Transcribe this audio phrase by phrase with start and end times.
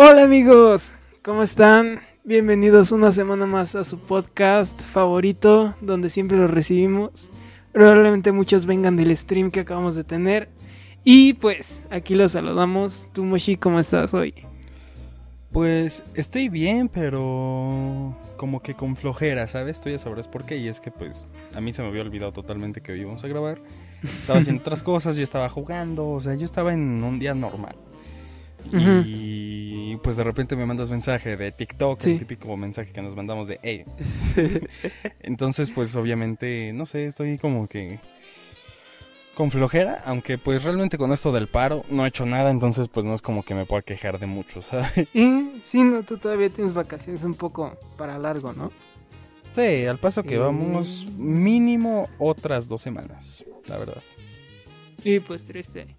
[0.00, 1.98] Hola amigos, ¿cómo están?
[2.22, 7.32] Bienvenidos una semana más a su podcast favorito, donde siempre los recibimos.
[7.72, 10.50] Probablemente muchos vengan del stream que acabamos de tener.
[11.02, 13.08] Y pues, aquí los saludamos.
[13.12, 14.34] Tú, Moshi, ¿cómo estás hoy?
[15.50, 19.80] Pues estoy bien, pero como que con flojera, ¿sabes?
[19.80, 20.58] Tú ya sabrás por qué.
[20.58, 23.26] Y es que pues a mí se me había olvidado totalmente que hoy íbamos a
[23.26, 23.60] grabar.
[24.04, 27.74] Estaba haciendo otras cosas, yo estaba jugando, o sea, yo estaba en un día normal.
[28.72, 33.48] Y pues de repente me mandas mensaje de TikTok, el típico mensaje que nos mandamos
[33.48, 33.84] de hey.
[35.20, 37.98] Entonces, pues obviamente, no sé, estoy como que
[39.34, 43.06] con flojera, aunque pues realmente con esto del paro no he hecho nada, entonces pues
[43.06, 45.08] no es como que me pueda quejar de mucho, ¿sabes?
[45.14, 48.72] Y sí, no, tú todavía tienes vacaciones un poco para largo, ¿no?
[49.52, 54.02] Sí, al paso que vamos mínimo otras dos semanas, la verdad.
[55.04, 55.97] Y pues triste.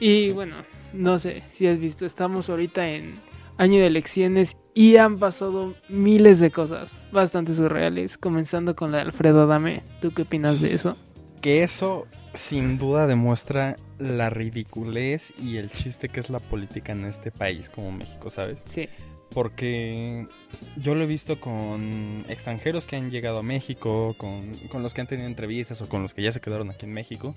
[0.00, 0.56] Y bueno,
[0.92, 3.20] no sé si has visto, estamos ahorita en
[3.56, 9.04] año de elecciones y han pasado miles de cosas bastante surreales, comenzando con la de
[9.04, 9.82] Alfredo Adame.
[10.00, 10.96] ¿Tú qué opinas de eso?
[11.40, 17.04] Que eso sin duda demuestra la ridiculez y el chiste que es la política en
[17.04, 18.64] este país como México, ¿sabes?
[18.66, 18.88] Sí.
[19.30, 20.26] Porque
[20.76, 25.00] yo lo he visto con extranjeros que han llegado a México, con, con, los que
[25.00, 27.34] han tenido entrevistas o con los que ya se quedaron aquí en México,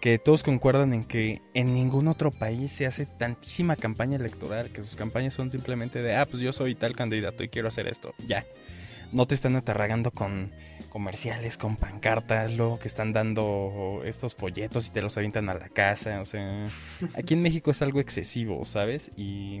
[0.00, 4.82] que todos concuerdan en que en ningún otro país se hace tantísima campaña electoral, que
[4.82, 8.14] sus campañas son simplemente de, ah, pues yo soy tal candidato y quiero hacer esto,
[8.26, 8.44] ya.
[9.12, 10.52] No te están atarragando con
[10.90, 15.68] comerciales, con pancartas, luego que están dando estos folletos y te los avientan a la
[15.68, 16.20] casa.
[16.20, 16.66] O sea,
[17.14, 19.12] aquí en México es algo excesivo, ¿sabes?
[19.16, 19.60] Y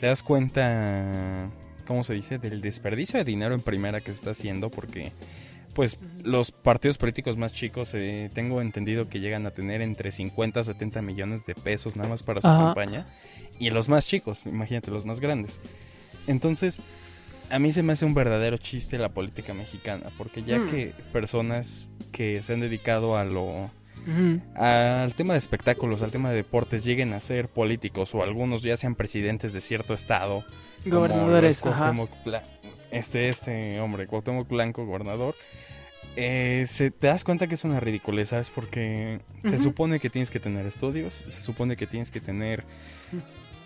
[0.00, 1.50] te das cuenta,
[1.86, 2.38] ¿cómo se dice?
[2.38, 5.12] Del desperdicio de dinero en primera que se está haciendo porque...
[5.76, 10.60] Pues los partidos políticos más chicos, eh, tengo entendido que llegan a tener entre 50
[10.60, 13.06] a 70 millones de pesos nada más para su campaña.
[13.58, 15.60] Y los más chicos, imagínate, los más grandes.
[16.26, 16.80] Entonces,
[17.50, 20.66] a mí se me hace un verdadero chiste la política mexicana, porque ya mm.
[20.66, 23.70] que personas que se han dedicado a lo
[24.54, 28.76] al tema de espectáculos, al tema de deportes lleguen a ser políticos o algunos ya
[28.76, 30.44] sean presidentes de cierto estado,
[30.86, 31.60] gobernadores,
[32.96, 35.34] este este hombre Cuauhtémoc Blanco, gobernador,
[36.16, 38.50] eh, se, te das cuenta que es una ridiculez, ¿sabes?
[38.50, 42.64] Porque se supone que tienes que tener estudios, se supone que tienes que tener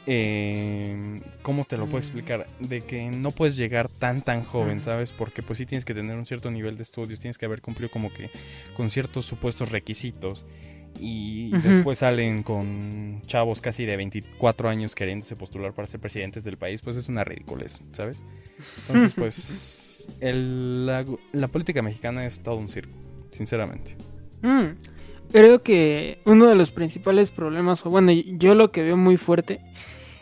[0.06, 2.46] eh, ¿cómo te lo puedo explicar?
[2.58, 5.12] De que no puedes llegar tan tan joven, ¿sabes?
[5.12, 7.90] Porque pues sí tienes que tener un cierto nivel de estudios, tienes que haber cumplido
[7.90, 8.30] como que
[8.76, 10.44] con ciertos supuestos requisitos.
[10.98, 16.58] Y después salen con chavos casi de 24 años queriéndose postular para ser presidentes del
[16.58, 18.22] país, pues es una ridiculez, ¿sabes?
[18.82, 22.92] Entonces, pues la, política mexicana es todo un circo,
[23.30, 23.96] sinceramente.
[24.42, 24.76] Mm,
[25.32, 29.60] creo que uno de los principales problemas, o bueno, yo lo que veo muy fuerte,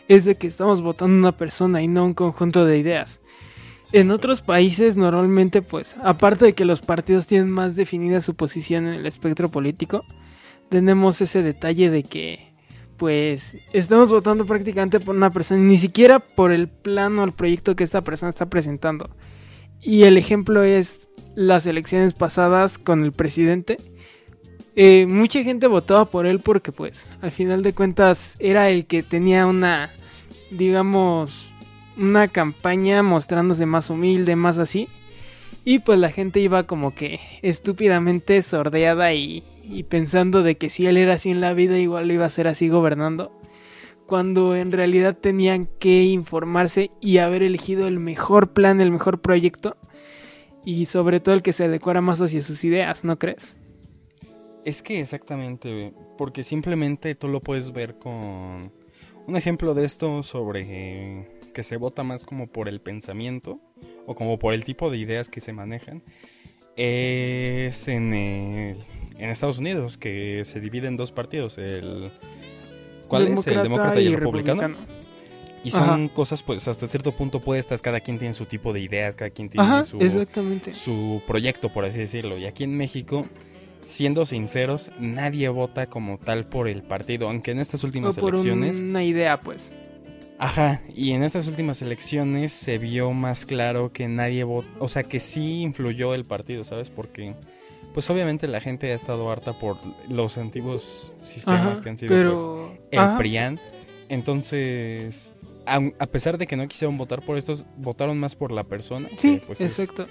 [0.07, 3.19] es de que estamos votando una persona y no un conjunto de ideas.
[3.91, 8.87] En otros países normalmente pues, aparte de que los partidos tienen más definida su posición
[8.87, 10.05] en el espectro político,
[10.69, 12.53] tenemos ese detalle de que
[12.97, 17.75] pues estamos votando prácticamente por una persona, ni siquiera por el plano o el proyecto
[17.75, 19.09] que esta persona está presentando.
[19.81, 23.77] Y el ejemplo es las elecciones pasadas con el presidente.
[24.75, 29.01] Eh, mucha gente votaba por él porque pues al final de cuentas era el que
[29.03, 29.89] tenía una
[30.51, 31.51] digamos,
[31.97, 34.87] una campaña mostrándose más humilde, más así.
[35.65, 39.43] Y pues la gente iba como que estúpidamente sordeada y,
[39.83, 42.47] pensando de que si él era así en la vida, igual lo iba a ser
[42.47, 43.31] así gobernando.
[44.05, 49.77] Cuando en realidad tenían que informarse y haber elegido el mejor plan, el mejor proyecto.
[50.65, 53.55] Y sobre todo el que se adecuara más hacia sus ideas, ¿no crees?
[54.65, 58.71] Es que exactamente, porque simplemente tú lo puedes ver con
[59.27, 63.59] un ejemplo de esto sobre que se vota más como por el pensamiento
[64.05, 66.03] o como por el tipo de ideas que se manejan
[66.79, 68.77] es en,
[69.19, 72.11] en Estados Unidos, que se divide en dos partidos, el
[73.07, 73.45] ¿cuál es?
[73.47, 74.77] El demócrata y, el republicano.
[75.63, 79.15] Y son cosas pues hasta cierto punto puestas, cada quien tiene su tipo de ideas,
[79.15, 79.99] cada quien tiene su,
[80.71, 82.37] su proyecto, por así decirlo.
[82.37, 83.25] Y aquí en México
[83.89, 88.81] siendo sinceros, nadie vota como tal por el partido, aunque en estas últimas por elecciones...
[88.81, 89.73] Una idea, pues.
[90.37, 95.03] Ajá, y en estas últimas elecciones se vio más claro que nadie votó, o sea,
[95.03, 96.89] que sí influyó el partido, ¿sabes?
[96.89, 97.35] Porque,
[97.93, 99.77] pues obviamente la gente ha estado harta por
[100.07, 103.59] los antiguos sistemas que han sido pues, el PRIAN.
[104.09, 105.33] Entonces,
[105.65, 109.07] a, pesar de que no quisieron votar por estos, votaron más por la persona.
[109.17, 110.07] Sí, pues, exacto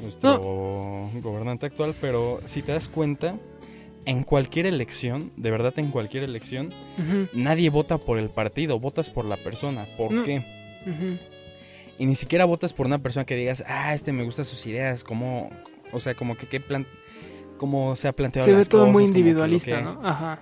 [0.00, 3.36] nuestro gobernante actual, pero si te das cuenta,
[4.04, 6.72] en cualquier elección, de verdad en cualquier elección,
[7.32, 9.86] nadie vota por el partido, votas por la persona.
[9.96, 10.42] ¿Por qué?
[11.98, 15.02] Y ni siquiera votas por una persona que digas, ah, este me gusta sus ideas,
[15.02, 15.50] como,
[15.92, 16.86] o sea, como que qué plan,
[17.58, 20.00] cómo se ha planteado Se ve las todo muy cosas, como individualista, ¿no?
[20.02, 20.40] Ajá.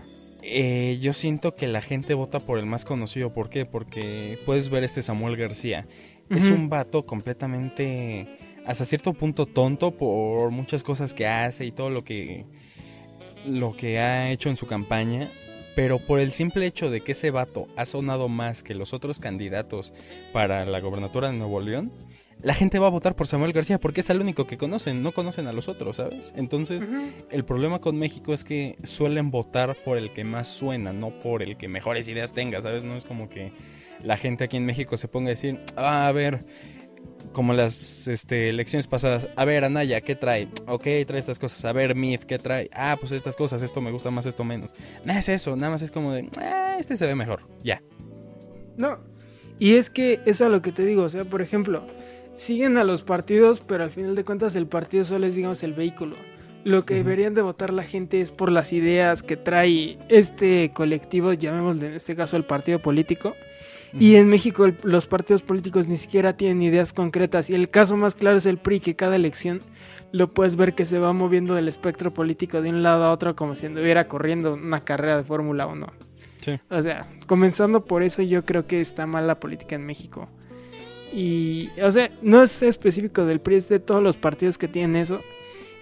[0.48, 3.32] Eh, yo siento que la gente vota por el más conocido.
[3.34, 3.66] ¿Por qué?
[3.66, 5.86] Porque puedes ver este Samuel García.
[6.30, 8.26] Es un vato completamente,
[8.64, 12.46] hasta cierto punto tonto por muchas cosas que hace y todo lo que,
[13.46, 15.28] lo que ha hecho en su campaña.
[15.74, 19.20] Pero por el simple hecho de que ese vato ha sonado más que los otros
[19.20, 19.92] candidatos
[20.32, 21.92] para la gobernatura de Nuevo León,
[22.42, 25.12] la gente va a votar por Samuel García porque es el único que conocen, no
[25.12, 26.34] conocen a los otros, ¿sabes?
[26.36, 26.88] Entonces,
[27.30, 31.42] el problema con México es que suelen votar por el que más suena, no por
[31.42, 32.84] el que mejores ideas tenga, ¿sabes?
[32.84, 33.52] No es como que
[34.02, 36.44] la gente aquí en México se ponga a decir, ah, a ver,
[37.32, 40.48] como las este, elecciones pasadas, a ver, Anaya, ¿qué trae?
[40.66, 42.68] Ok, trae estas cosas, a ver, Mif, ¿qué trae?
[42.72, 44.74] Ah, pues estas cosas, esto me gusta más, esto menos.
[45.04, 47.82] Nada es eso, nada más es como de, ah, este se ve mejor, ya.
[48.76, 48.98] No.
[49.58, 51.86] Y es que es a lo que te digo, o sea, por ejemplo,
[52.36, 55.72] siguen a los partidos, pero al final de cuentas el partido solo es, digamos, el
[55.72, 56.16] vehículo.
[56.64, 61.32] Lo que deberían de votar la gente es por las ideas que trae este colectivo,
[61.32, 63.34] llamémosle en este caso el partido político.
[63.98, 67.48] Y en México el- los partidos políticos ni siquiera tienen ideas concretas.
[67.50, 69.60] Y el caso más claro es el PRI, que cada elección
[70.12, 73.36] lo puedes ver que se va moviendo del espectro político de un lado a otro
[73.36, 75.86] como si anduviera corriendo una carrera de Fórmula 1.
[76.42, 76.58] Sí.
[76.68, 80.28] O sea, comenzando por eso yo creo que está mal la política en México.
[81.16, 84.96] Y, o sea, no es específico del PRI, es de todos los partidos que tienen
[84.96, 85.22] eso.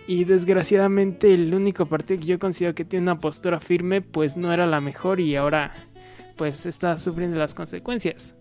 [0.07, 4.53] Y desgraciadamente el único partido que yo considero que tiene una postura firme, pues no
[4.53, 5.75] era la mejor y ahora
[6.37, 8.37] pues está sufriendo las consecuencias.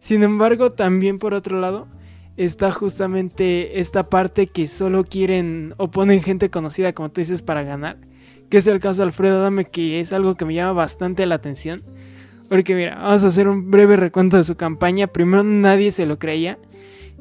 [0.00, 1.86] Sin embargo, también por otro lado,
[2.36, 7.62] está justamente esta parte que solo quieren o ponen gente conocida, como tú dices, para
[7.62, 7.98] ganar.
[8.50, 11.36] Que es el caso de Alfredo Dame, que es algo que me llama bastante la
[11.36, 11.84] atención.
[12.52, 15.06] Porque mira, vamos a hacer un breve recuento de su campaña.
[15.06, 16.58] Primero nadie se lo creía.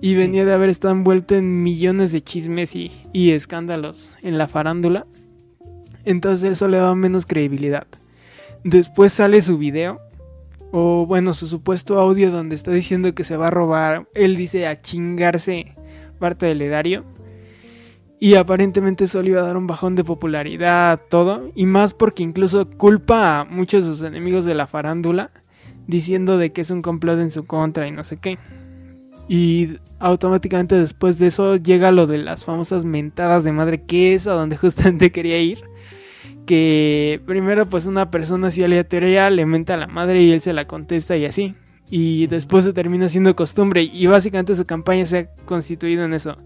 [0.01, 4.49] Y venía de haber estado envuelto en millones de chismes y, y escándalos en la
[4.49, 5.07] farándula.
[6.03, 7.87] Entonces eso le da menos credibilidad.
[8.65, 10.01] Después sale su video.
[10.73, 14.09] O bueno, su supuesto audio donde está diciendo que se va a robar.
[14.13, 15.77] Él dice a chingarse
[16.19, 17.05] parte del erario.
[18.23, 21.51] Y aparentemente solo iba a dar un bajón de popularidad, todo.
[21.55, 25.31] Y más porque incluso culpa a muchos de sus enemigos de la farándula.
[25.87, 28.37] Diciendo de que es un complot en su contra y no sé qué.
[29.27, 34.27] Y automáticamente después de eso llega lo de las famosas mentadas de madre, que es
[34.27, 35.63] a donde justamente quería ir.
[36.45, 40.53] Que primero pues una persona así aleatoria le menta a la madre y él se
[40.53, 41.55] la contesta y así.
[41.89, 46.37] Y después se termina siendo costumbre y básicamente su campaña se ha constituido en eso.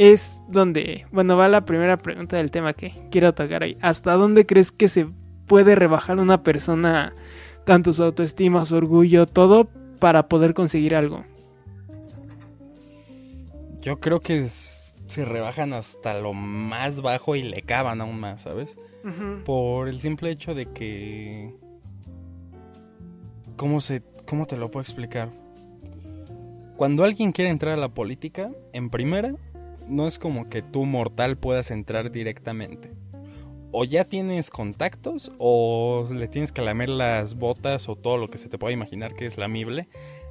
[0.00, 3.76] Es donde, bueno, va la primera pregunta del tema que quiero tocar ahí.
[3.82, 5.06] ¿Hasta dónde crees que se
[5.46, 7.12] puede rebajar una persona
[7.66, 9.68] tanto su autoestima, su orgullo, todo
[9.98, 11.26] para poder conseguir algo?
[13.82, 18.78] Yo creo que se rebajan hasta lo más bajo y le cavan aún más, ¿sabes?
[19.44, 21.54] Por el simple hecho de que...
[23.56, 25.28] ¿Cómo, se, ¿Cómo te lo puedo explicar?
[26.78, 29.34] Cuando alguien quiere entrar a la política, en primera,
[29.88, 32.92] no es como que tú mortal puedas entrar directamente.
[33.72, 38.38] O ya tienes contactos, o le tienes que lamer las botas o todo lo que
[38.38, 39.88] se te pueda imaginar que es lamible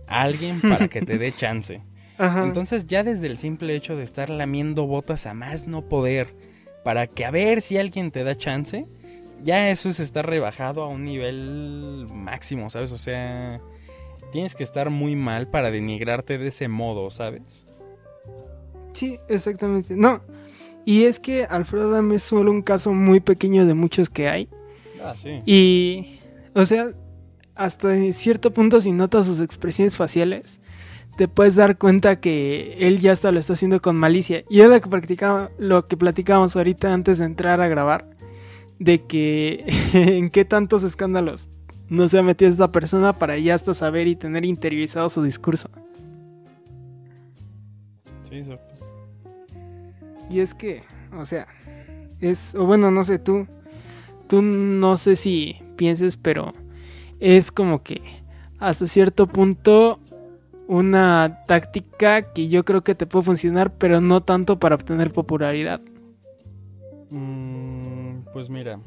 [0.08, 1.82] a alguien para que te dé chance.
[2.18, 2.44] Ajá.
[2.44, 6.36] Entonces ya desde el simple hecho de estar lamiendo botas a más no poder,
[6.84, 8.88] para que a ver si alguien te da chance,
[9.41, 12.91] ya eso es estar rebajado a un nivel máximo, ¿sabes?
[12.91, 13.62] O sea,
[14.32, 17.65] tienes que estar muy mal para denigrarte de ese modo, ¿sabes?
[19.00, 19.96] Sí, exactamente.
[19.96, 20.20] No.
[20.84, 24.50] Y es que Alfredo Dame es solo un caso muy pequeño de muchos que hay.
[25.01, 25.41] Ah, sí.
[25.46, 26.20] Y,
[26.53, 26.91] o sea,
[27.56, 30.60] hasta en cierto punto si notas sus expresiones faciales,
[31.15, 34.44] te puedes dar cuenta que él ya hasta lo está haciendo con malicia.
[34.50, 38.10] Y es lo que practicaba, lo que platicábamos ahorita antes de entrar a grabar,
[38.79, 39.63] de que
[39.94, 41.48] en qué tantos escándalos
[41.88, 45.70] no se ha metido esta persona para ya hasta saber y tener interiorizado su discurso.
[48.29, 48.60] Sí, eso-
[50.30, 50.84] Y es que,
[51.18, 51.48] o sea,
[52.22, 53.48] es, o bueno, no sé tú,
[54.28, 56.54] tú no sé si pienses, pero
[57.20, 58.02] es como que
[58.60, 60.00] hasta cierto punto
[60.68, 65.82] una táctica que yo creo que te puede funcionar, pero no tanto para obtener popularidad.
[67.10, 68.80] Mm, pues mira.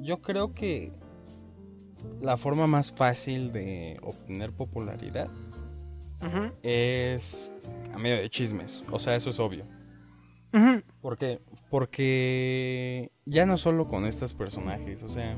[0.00, 0.92] Yo creo que
[2.22, 5.28] la forma más fácil de obtener popularidad
[6.22, 7.52] Ujú, es
[7.92, 8.84] a medio de chismes.
[8.90, 9.64] O sea, eso es obvio.
[11.00, 11.40] ¿Por qué?
[11.70, 15.36] Porque ya no solo con estos personajes, o sea,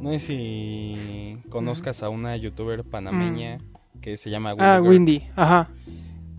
[0.00, 3.60] No sé si conozcas a una youtuber panameña
[4.02, 4.64] que se llama Windy.
[4.64, 4.88] Ah, Girl.
[4.88, 5.70] Windy, ajá.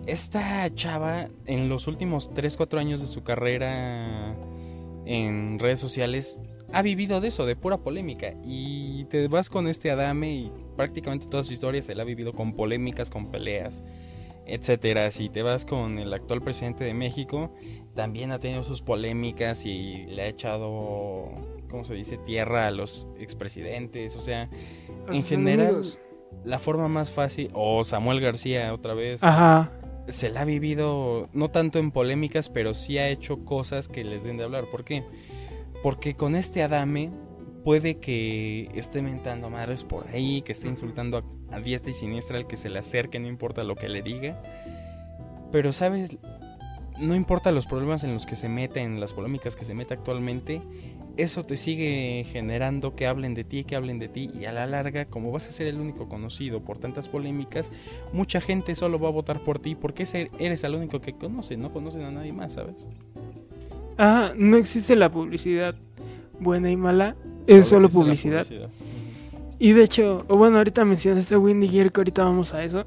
[0.05, 4.35] Esta chava, en los últimos 3-4 años de su carrera
[5.05, 6.37] en redes sociales,
[6.71, 8.33] ha vivido de eso, de pura polémica.
[8.45, 12.33] Y te vas con este Adame y prácticamente toda su historia se la ha vivido
[12.33, 13.83] con polémicas, con peleas,
[14.47, 15.11] etcétera.
[15.11, 17.53] Si te vas con el actual presidente de México,
[17.93, 21.29] también ha tenido sus polémicas y le ha echado,
[21.69, 24.15] ¿cómo se dice?, tierra a los expresidentes.
[24.15, 24.49] O sea,
[25.07, 25.81] A en general,
[26.43, 29.71] la forma más fácil, o Samuel García otra vez Ajá.
[30.07, 34.23] se la ha vivido no tanto en polémicas, pero sí ha hecho cosas que les
[34.23, 34.65] den de hablar.
[34.71, 35.03] ¿Por qué?
[35.83, 37.11] Porque con este Adame
[37.63, 42.37] puede que esté mentando madres por ahí, que esté insultando a, a diestra y siniestra
[42.37, 44.41] al que se le acerque, no importa lo que le diga.
[45.51, 46.17] Pero, ¿sabes?
[46.99, 49.93] No importa los problemas en los que se mete, en las polémicas que se mete
[49.93, 50.61] actualmente,
[51.17, 54.67] eso te sigue generando que hablen de ti, que hablen de ti, y a la
[54.67, 57.71] larga, como vas a ser el único conocido por tantas polémicas,
[58.13, 60.03] mucha gente solo va a votar por ti porque
[60.39, 62.75] eres el único que conoce, no conocen a nadie más, ¿sabes?
[63.97, 65.75] Ajá, no existe la publicidad
[66.39, 67.15] buena y mala,
[67.47, 68.45] es solo publicidad.
[69.59, 72.85] Y de hecho, o bueno, ahorita mencionaste a Windy Gear, que ahorita vamos a eso.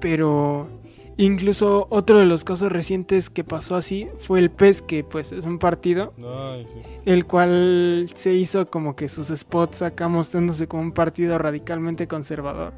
[0.00, 0.68] Pero
[1.16, 5.44] incluso otro de los casos recientes que pasó así fue el PES, que pues es
[5.44, 6.80] un partido, Ay, sí.
[7.06, 12.72] el cual se hizo como que sus spots acá mostrándose como un partido radicalmente conservador.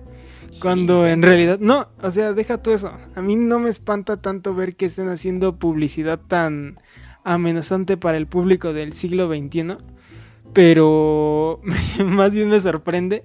[0.62, 2.92] Cuando en realidad, no, o sea, deja tú eso.
[3.14, 6.78] A mí no me espanta tanto ver que estén haciendo publicidad tan
[7.24, 9.76] amenazante para el público del siglo XXI,
[10.52, 11.60] pero
[12.04, 13.24] más bien me sorprende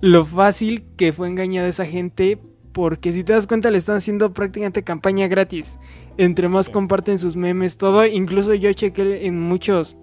[0.00, 2.38] lo fácil que fue engañada esa gente,
[2.72, 5.78] porque si te das cuenta le están haciendo prácticamente campaña gratis.
[6.18, 9.96] Entre más comparten sus memes, todo, incluso yo chequé en muchos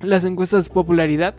[0.00, 1.36] las encuestas de popularidad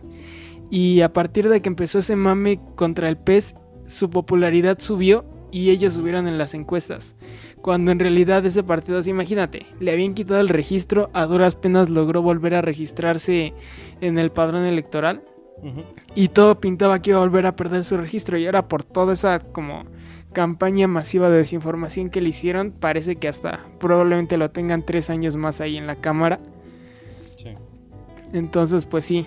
[0.70, 3.54] y a partir de que empezó ese mame contra el pez,
[3.86, 7.16] su popularidad subió y ellos subieron en las encuestas.
[7.60, 11.88] Cuando en realidad ese partido, así, imagínate, le habían quitado el registro, a duras penas
[11.88, 13.54] logró volver a registrarse
[14.00, 15.22] en el padrón electoral
[16.14, 19.14] y todo pintaba que iba a volver a perder su registro y ahora por toda
[19.14, 19.84] esa como
[20.32, 25.36] campaña masiva de desinformación que le hicieron, parece que hasta probablemente lo tengan tres años
[25.36, 26.38] más ahí en la cámara.
[27.36, 27.54] Sí.
[28.32, 29.26] Entonces, pues sí.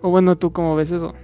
[0.00, 1.14] O bueno, ¿tú cómo ves eso?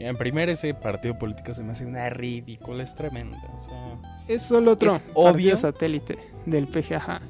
[0.00, 3.36] En primer ese partido político se me hace una ridícula, es tremenda.
[3.36, 5.56] o sea, Es solo otro Es partido obvio.
[5.56, 7.20] satélite del PGA.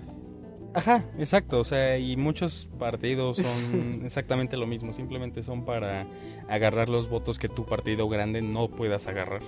[0.73, 6.07] Ajá, exacto, o sea, y muchos partidos son exactamente lo mismo, simplemente son para
[6.49, 9.43] agarrar los votos que tu partido grande no puedas agarrar.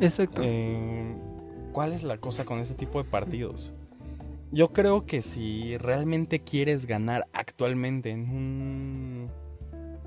[0.00, 0.42] Exacto.
[0.44, 1.16] Eh,
[1.72, 3.72] ¿Cuál es la cosa con este tipo de partidos?
[4.52, 9.28] Yo creo que si realmente quieres ganar actualmente en un,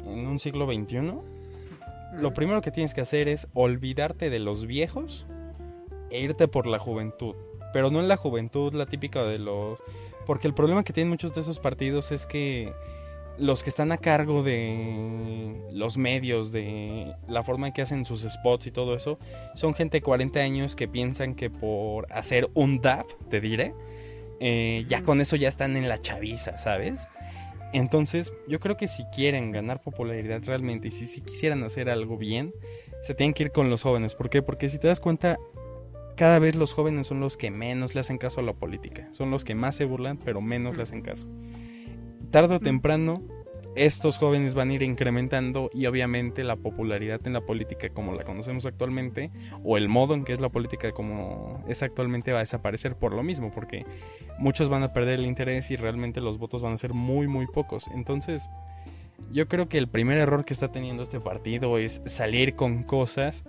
[0.06, 1.14] en un siglo XXI,
[2.20, 5.26] lo primero que tienes que hacer es olvidarte de los viejos
[6.10, 7.36] e irte por la juventud.
[7.74, 9.80] Pero no en la juventud, la típica de los...
[10.26, 12.72] Porque el problema que tienen muchos de esos partidos es que
[13.38, 18.22] los que están a cargo de los medios, de la forma en que hacen sus
[18.22, 19.18] spots y todo eso,
[19.56, 23.74] son gente de 40 años que piensan que por hacer un dab, te diré,
[24.40, 27.08] eh, ya con eso ya están en la chaviza, ¿sabes?
[27.74, 32.18] Entonces, yo creo que si quieren ganar popularidad realmente y si, si quisieran hacer algo
[32.18, 32.54] bien,
[33.02, 34.16] se tienen que ir con los jóvenes.
[34.16, 34.42] ¿Por qué?
[34.42, 35.40] Porque si te das cuenta,
[36.16, 39.10] cada vez los jóvenes son los que menos le hacen caso a la política.
[39.12, 41.28] Son los que más se burlan, pero menos le hacen caso.
[42.30, 43.24] Tarde o temprano,
[43.76, 48.24] estos jóvenes van a ir incrementando y obviamente la popularidad en la política como la
[48.24, 49.32] conocemos actualmente
[49.64, 53.14] o el modo en que es la política como es actualmente va a desaparecer por
[53.14, 53.86] lo mismo porque
[54.38, 57.48] muchos van a perder el interés y realmente los votos van a ser muy muy
[57.48, 58.48] pocos entonces
[59.32, 63.44] yo creo que el primer error que está teniendo este partido es salir con cosas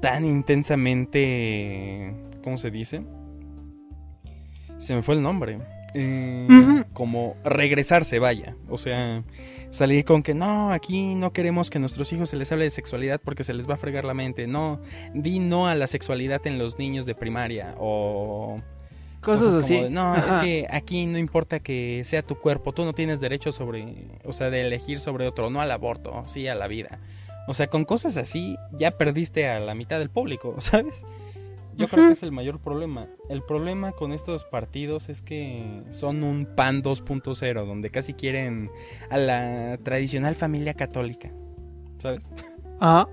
[0.00, 3.02] tan intensamente ¿cómo se dice?
[4.78, 5.58] se me fue el nombre
[5.94, 6.84] eh, Ujú.
[6.92, 8.56] como regresarse, vaya.
[8.68, 9.22] O sea,
[9.70, 12.70] salir con que no, aquí no queremos que a nuestros hijos se les hable de
[12.70, 14.46] sexualidad porque se les va a fregar la mente.
[14.46, 14.80] No,
[15.14, 17.74] di no a la sexualidad en los niños de primaria.
[17.78, 18.56] O
[19.20, 19.74] Cosas, como así.
[19.80, 23.52] de, no, es que aquí no importa que sea tu cuerpo, tú no tienes derecho
[23.52, 27.00] sobre, o sea, de elegir sobre otro, no al aborto, sí a la vida.
[27.46, 31.04] O sea, con cosas así ya perdiste a la mitad del público, ¿sabes?
[31.80, 33.08] Yo creo que es el mayor problema.
[33.28, 38.70] El problema con estos partidos es que son un PAN 2.0, donde casi quieren
[39.10, 41.30] a la tradicional familia católica,
[41.98, 42.26] ¿sabes?
[42.78, 43.08] Ajá.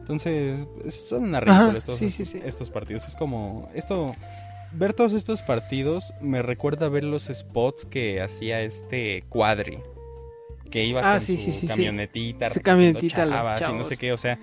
[0.00, 2.40] Entonces, son una ridícula estos, sí, sí, sí.
[2.44, 3.06] estos partidos.
[3.06, 4.14] Es como, esto,
[4.72, 9.78] ver todos estos partidos me recuerda ver los spots que hacía este Cuadri.
[10.70, 11.66] que iba Ah, con sí, su sí, sí, sí.
[11.68, 14.38] camionetita, Su camionetita, chavas y no sé qué, o sea,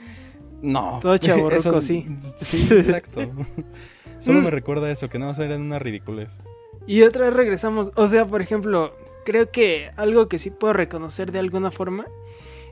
[0.62, 1.00] no.
[1.02, 2.06] Todo chavorruco, Eso- sí.
[2.36, 3.22] Sí, exacto.
[4.20, 6.38] Solo me recuerda eso, que no eran una ridiculez.
[6.86, 8.94] Y otra vez regresamos, o sea, por ejemplo,
[9.26, 12.06] creo que algo que sí puedo reconocer de alguna forma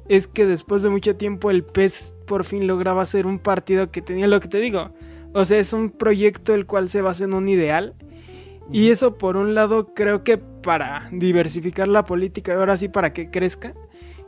[0.10, 4.02] es que después de mucho tiempo el PES por fin lograba hacer un partido que
[4.02, 4.92] tenía lo que te digo.
[5.34, 7.94] O sea, es un proyecto el cual se basa en un ideal.
[8.72, 13.30] Y eso por un lado creo que para diversificar la política, ahora sí para que
[13.30, 13.74] crezca,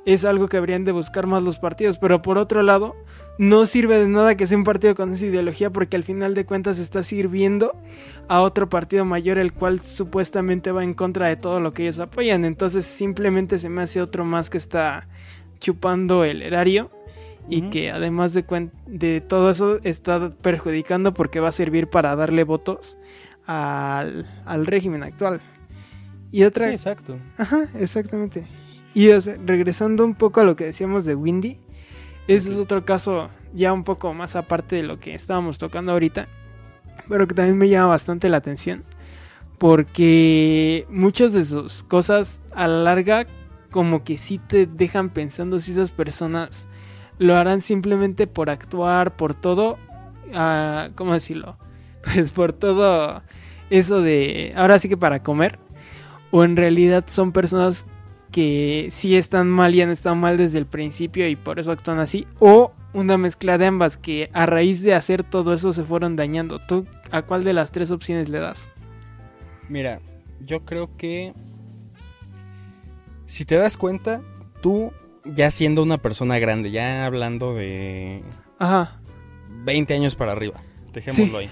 [0.06, 1.98] es algo que habrían de buscar más los partidos.
[1.98, 2.96] Pero por otro lado,
[3.40, 6.46] no sirve de nada que sea un partido con esa ideología porque al final de
[6.46, 7.74] cuentas está sirviendo
[8.28, 12.00] a otro partido mayor el cual supuestamente va en contra de todo lo que ellos
[12.00, 12.44] apoyan.
[12.44, 15.08] Entonces simplemente se me hace otro más que está
[15.62, 16.92] chupando el erario
[17.48, 22.44] y que además de, de todo eso está perjudicando porque va a servir para darle
[22.44, 22.98] votos
[23.46, 25.40] al, al régimen actual.
[26.30, 26.68] Y otra...
[26.68, 27.18] Sí, exacto.
[27.38, 28.46] Ajá, exactamente.
[28.94, 31.58] Y o sea, regresando un poco a lo que decíamos de Windy,
[32.36, 36.28] ese es otro caso ya un poco más aparte de lo que estábamos tocando ahorita,
[37.08, 38.84] pero que también me llama bastante la atención,
[39.58, 43.26] porque muchas de sus cosas a la larga
[43.72, 46.68] como que sí te dejan pensando si esas personas
[47.18, 49.80] lo harán simplemente por actuar, por todo,
[50.34, 51.58] ah, ¿cómo decirlo?
[52.14, 53.24] Pues por todo
[53.70, 55.60] eso de, ahora sí que para comer,
[56.32, 57.88] o en realidad son personas
[58.32, 62.00] que sí están mal y han estado mal desde el principio y por eso actúan
[62.00, 66.16] así, o una mezcla de ambas que a raíz de hacer todo eso se fueron
[66.16, 66.60] dañando.
[66.60, 68.70] ¿Tú a cuál de las tres opciones le das?
[69.68, 70.02] Mira,
[70.46, 71.34] yo creo que
[73.26, 74.22] si te das cuenta,
[74.62, 74.92] tú
[75.26, 78.24] ya siendo una persona grande, ya hablando de
[78.58, 79.00] Ajá,
[79.64, 80.62] 20 años para arriba,
[80.94, 81.50] dejémoslo ahí.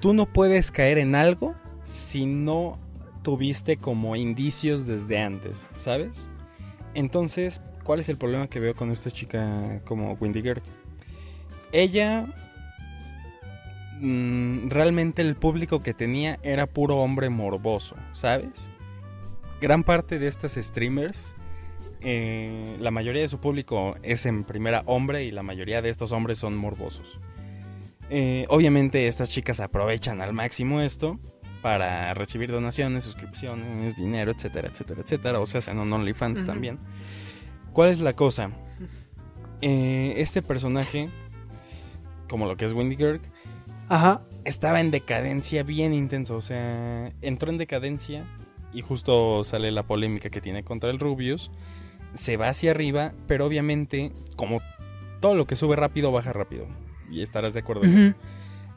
[0.00, 1.54] Tú no puedes caer en algo
[1.84, 2.78] si no
[3.24, 6.28] tuviste como indicios desde antes, ¿sabes?
[6.94, 10.62] Entonces, ¿cuál es el problema que veo con esta chica como Wendy Girl?
[11.72, 12.28] Ella
[13.98, 18.70] mm, realmente el público que tenía era puro hombre morboso, ¿sabes?
[19.60, 21.34] Gran parte de estas streamers,
[22.02, 26.12] eh, la mayoría de su público es en primera hombre y la mayoría de estos
[26.12, 27.18] hombres son morbosos.
[28.10, 31.18] Eh, obviamente estas chicas aprovechan al máximo esto
[31.64, 35.40] para recibir donaciones, suscripciones, dinero, etcétera, etcétera, etcétera.
[35.40, 36.46] O sea, hacen un OnlyFans Ujú.
[36.46, 36.78] también.
[37.72, 38.50] ¿Cuál es la cosa?
[39.62, 41.08] Eh, este personaje,
[42.28, 43.22] como lo que es Wendy Girk,
[43.88, 46.36] ajá, estaba en decadencia bien intenso.
[46.36, 48.26] O sea, entró en decadencia
[48.74, 51.50] y justo sale la polémica que tiene contra el Rubius.
[52.12, 54.60] Se va hacia arriba, pero obviamente, como
[55.22, 56.66] todo lo que sube rápido, baja rápido.
[57.10, 58.14] Y estarás de acuerdo en eso.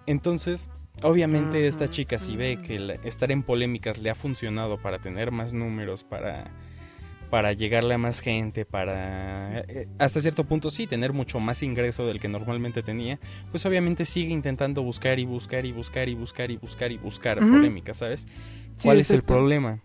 [0.05, 0.69] Entonces,
[1.03, 5.53] obviamente esta chica si ve que estar en polémicas le ha funcionado para tener más
[5.53, 6.51] números, para,
[7.29, 12.05] para llegarle a más gente, para eh, hasta cierto punto sí, tener mucho más ingreso
[12.05, 13.19] del que normalmente tenía,
[13.51, 17.39] pues obviamente sigue intentando buscar y buscar y buscar y buscar y buscar y buscar
[17.39, 18.21] polémicas, ¿sabes?
[18.77, 19.79] Sí, ¿Cuál es el problema?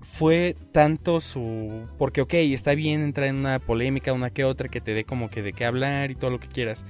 [0.00, 1.88] Fue tanto su...
[1.98, 5.28] Porque, ok, está bien entrar en una polémica, una que otra, que te dé como
[5.28, 6.86] que de qué hablar y todo lo que quieras.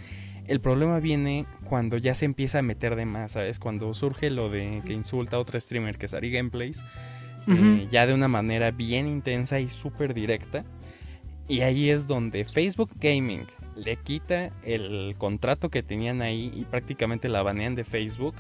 [0.49, 3.59] El problema viene cuando ya se empieza a meter de más, ¿sabes?
[3.59, 6.83] Cuando surge lo de que insulta a otra streamer que es Ari Gameplays,
[7.47, 10.65] eh, ya de una manera bien intensa y súper directa.
[11.49, 17.29] Y ahí es donde Facebook Gaming le quita el contrato que tenían ahí y prácticamente
[17.29, 18.35] la banean de Facebook.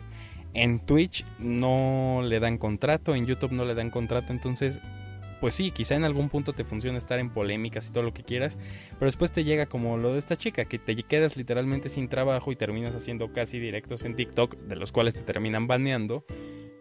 [0.54, 4.80] En Twitch no le dan contrato, en YouTube no le dan contrato, entonces
[5.40, 8.22] pues sí, quizá en algún punto te funciona estar en polémicas y todo lo que
[8.22, 8.58] quieras,
[8.92, 12.52] pero después te llega como lo de esta chica, que te quedas literalmente sin trabajo
[12.52, 16.24] y terminas haciendo casi directos en TikTok, de los cuales te terminan baneando,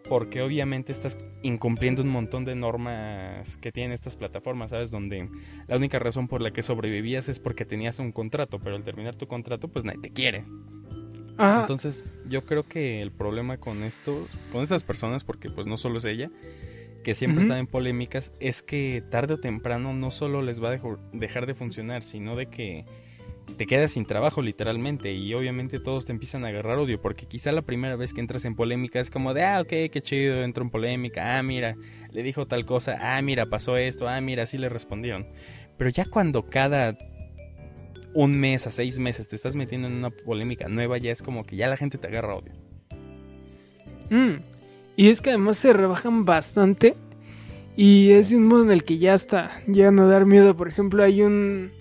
[0.08, 4.92] porque obviamente estás incumpliendo un montón de normas que tienen estas plataformas, ¿sabes?
[4.92, 5.30] Donde
[5.68, 9.16] la única razón por la que sobrevivías es porque tenías un contrato, pero al terminar
[9.16, 10.46] tu contrato, pues nadie te quiere.
[11.38, 15.78] Ajá, Entonces, yo creo que el problema con esto, con estas personas, porque pues no
[15.78, 16.32] solo es ella,
[17.04, 17.46] que siempre Ujú.
[17.46, 20.80] están en polémicas, es que tarde o temprano no solo les va a
[21.14, 22.86] dejar de funcionar, sino de que
[23.56, 27.52] te quedas sin trabajo literalmente y obviamente todos te empiezan a agarrar odio porque quizá
[27.52, 30.64] la primera vez que entras en polémica es como de, ah, ok, qué chido, entro
[30.64, 31.76] en polémica, ah, mira,
[32.12, 35.28] le dijo tal cosa, ah, mira, pasó esto, ah, mira, así le respondieron.
[35.78, 36.98] Pero ya cuando cada
[38.14, 41.46] un mes a seis meses te estás metiendo en una polémica nueva, ya es como
[41.46, 42.54] que ya la gente te agarra odio.
[44.10, 44.57] Mm.
[44.98, 46.96] Y es que además se rebajan bastante.
[47.78, 50.58] Y es un modo en el que ya está llegan a dar miedo.
[50.58, 51.72] Por ejemplo, hay un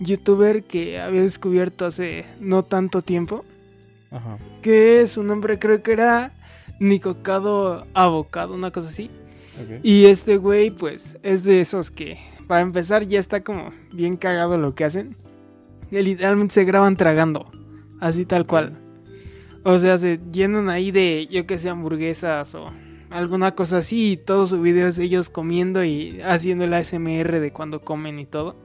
[0.00, 3.44] youtuber que había descubierto hace no tanto tiempo.
[4.10, 4.38] Ajá.
[4.60, 6.32] Que su nombre creo que era
[6.80, 9.08] Nicocado Avocado, una cosa así.
[9.84, 14.58] Y este güey, pues, es de esos que para empezar ya está como bien cagado
[14.58, 15.16] lo que hacen.
[15.90, 17.52] Que literalmente se graban tragando,
[18.00, 18.83] así tal cual.
[19.64, 22.70] O sea, se llenan ahí de, yo que sé, hamburguesas o
[23.10, 27.80] alguna cosa así y todos sus videos ellos comiendo y haciendo el ASMR de cuando
[27.80, 28.56] comen y todo.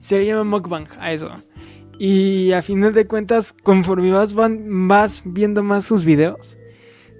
[0.00, 1.30] Se llama mukbang a eso.
[1.98, 6.56] Y a final de cuentas, conforme vas, van, vas viendo más sus videos,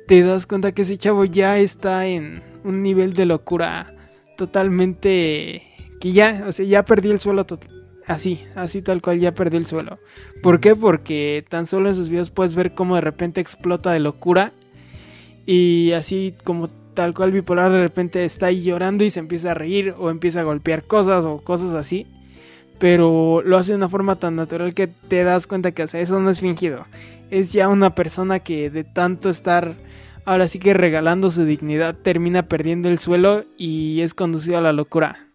[0.06, 3.94] te das cuenta que ese chavo ya está en un nivel de locura
[4.36, 5.62] totalmente
[6.00, 7.44] que ya, o sea, ya perdí el suelo
[8.08, 9.98] así, así tal cual ya perdí el suelo.
[10.42, 10.74] ¿Por qué?
[10.74, 14.52] Porque tan solo en sus videos puedes ver cómo de repente explota de locura
[15.46, 19.54] y así como tal cual bipolar de repente está ahí llorando y se empieza a
[19.54, 22.06] reír o empieza a golpear cosas o cosas así.
[22.78, 26.00] Pero lo hace de una forma tan natural que te das cuenta que o sea,
[26.00, 26.86] eso no es fingido.
[27.30, 29.76] Es ya una persona que de tanto estar
[30.24, 34.72] ahora sí que regalando su dignidad termina perdiendo el suelo y es conducido a la
[34.72, 35.26] locura.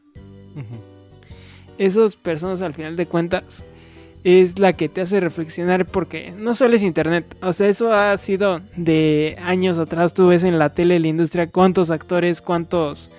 [1.77, 3.63] Esas personas al final de cuentas
[4.23, 8.17] es la que te hace reflexionar porque no solo es internet, o sea, eso ha
[8.17, 13.11] sido de años atrás, tú ves en la tele, la industria, cuántos actores, cuántos,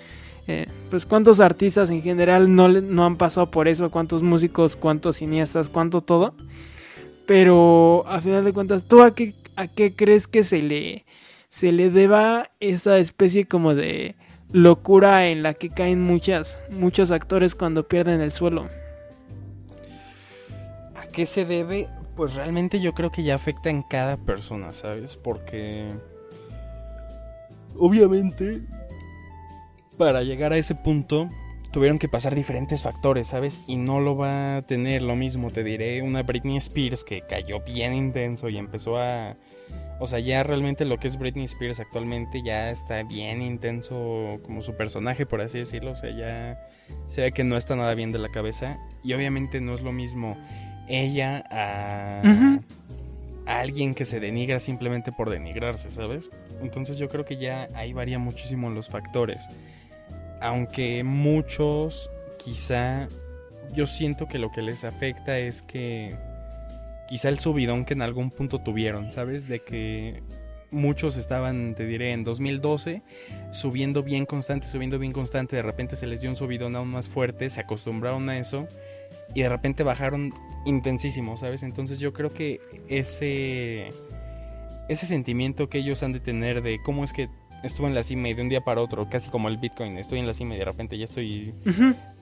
[0.46, 5.16] eh, pues cuántos artistas en general no, no han pasado por eso, cuántos músicos, cuántos
[5.16, 6.34] cineastas, cuánto todo,
[7.26, 11.04] pero a final de cuentas, ¿tú a qué, a qué crees que se le,
[11.50, 14.16] se le deba esa especie como de
[14.54, 18.68] locura en la que caen muchas, muchos actores cuando pierden el suelo?
[21.10, 21.88] qué se debe?
[22.14, 25.16] Pues realmente yo creo que ya afecta en cada persona, ¿sabes?
[25.16, 25.88] Porque...
[27.76, 28.62] Obviamente,
[29.96, 31.28] para llegar a ese punto,
[31.72, 33.62] tuvieron que pasar diferentes factores, ¿sabes?
[33.66, 37.60] Y no lo va a tener lo mismo, te diré, una Britney Spears que cayó
[37.60, 39.36] bien intenso y empezó a...
[40.00, 44.60] O sea, ya realmente lo que es Britney Spears actualmente ya está bien intenso como
[44.60, 45.92] su personaje, por así decirlo.
[45.92, 46.68] O sea, ya
[47.06, 48.78] se ve que no está nada bien de la cabeza.
[49.02, 50.36] Y obviamente no es lo mismo
[50.88, 52.58] ella a,
[53.46, 56.30] alguien que se denigra simplemente por denigrarse, ¿sabes?
[56.60, 59.46] Entonces yo creo que ya ahí varía muchísimo los factores.
[60.40, 62.10] Aunque muchos
[62.42, 63.08] quizá
[63.72, 66.16] yo siento que lo que les afecta es que
[67.08, 69.48] quizá el subidón que en algún punto tuvieron, ¿sabes?
[69.48, 70.22] De que
[70.70, 73.02] muchos estaban, te diré, en 2012
[73.52, 77.08] subiendo bien constante, subiendo bien constante, de repente se les dio un subidón aún más
[77.08, 78.66] fuerte, se acostumbraron a eso
[79.34, 80.34] y de repente bajaron
[80.66, 81.62] intensísimo, ¿sabes?
[81.62, 83.90] Entonces yo creo que ese
[84.88, 87.28] ese sentimiento que ellos han de tener de cómo es que
[87.62, 90.18] estuve en la cima y de un día para otro, casi como el Bitcoin, estoy
[90.18, 91.54] en la cima y de repente ya estoy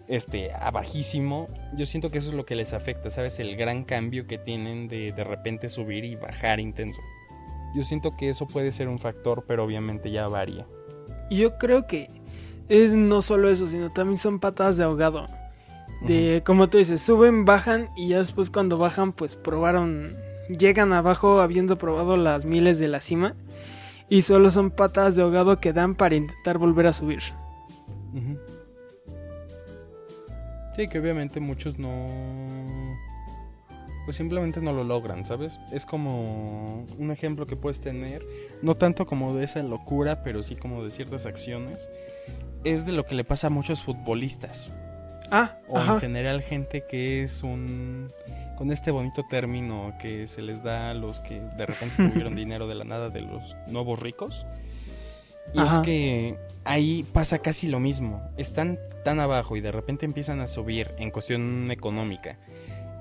[0.08, 3.38] este abajísimo, yo siento que eso es lo que les afecta, ¿sabes?
[3.40, 7.00] El gran cambio que tienen de de repente subir y bajar intenso.
[7.74, 10.66] Yo siento que eso puede ser un factor, pero obviamente ya varía.
[11.30, 12.10] Yo creo que
[12.68, 15.26] es no solo eso, sino también son patadas de ahogado.
[16.02, 20.16] De, como tú dices, suben, bajan y ya después cuando bajan, pues probaron,
[20.48, 23.34] llegan abajo habiendo probado las miles de la cima
[24.08, 27.22] y solo son patadas de ahogado que dan para intentar volver a subir.
[30.76, 32.08] Sí, que obviamente muchos no...
[34.04, 35.60] Pues simplemente no lo logran, ¿sabes?
[35.70, 38.26] Es como un ejemplo que puedes tener,
[38.60, 41.88] no tanto como de esa locura, pero sí como de ciertas acciones.
[42.64, 44.72] Es de lo que le pasa a muchos futbolistas.
[45.30, 48.08] Ah, o en general gente que es un
[48.56, 52.66] con este bonito término que se les da a los que de repente tuvieron dinero
[52.66, 54.46] de la nada de los nuevos ricos.
[55.54, 58.22] Y es que ahí pasa casi lo mismo.
[58.36, 62.38] Están tan abajo y de repente empiezan a subir en cuestión económica.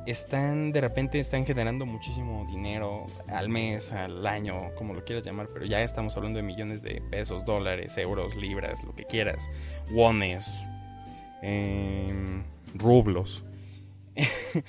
[0.07, 5.49] Están, de repente están generando muchísimo dinero al mes, al año, como lo quieras llamar,
[5.53, 9.47] pero ya estamos hablando de millones de pesos, dólares, euros, libras, lo que quieras,
[9.91, 10.65] wones,
[11.41, 12.43] Em,
[12.75, 13.43] rublos,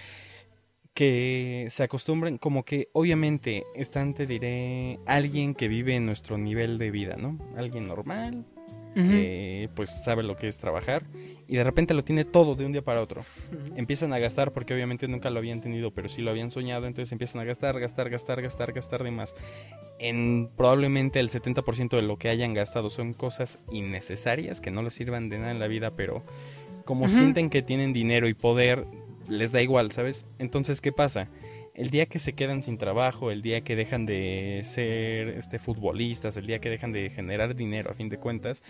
[0.94, 6.78] que se acostumbren, como que obviamente están, te diré, alguien que vive en nuestro nivel
[6.78, 7.36] de vida, ¿no?
[7.56, 8.46] Alguien normal,
[8.94, 11.04] que pues sabe lo que es trabajar
[11.48, 13.24] y de repente lo tiene todo de un día para otro.
[13.76, 17.12] Empiezan a gastar porque obviamente nunca lo habían tenido, pero sí lo habían soñado, entonces
[17.12, 19.34] empiezan a gastar, gastar, gastar, gastar, gastar de más.
[19.98, 24.94] En probablemente el 70% de lo que hayan gastado son cosas innecesarias que no les
[24.94, 26.22] sirvan de nada en la vida, pero
[26.84, 28.86] como sienten que tienen dinero y poder,
[29.28, 30.26] les da igual, ¿sabes?
[30.38, 31.28] Entonces, ¿qué pasa?
[31.82, 36.36] El día que se quedan sin trabajo, el día que dejan de ser este, futbolistas,
[36.36, 38.62] el día que dejan de generar dinero a fin de cuentas,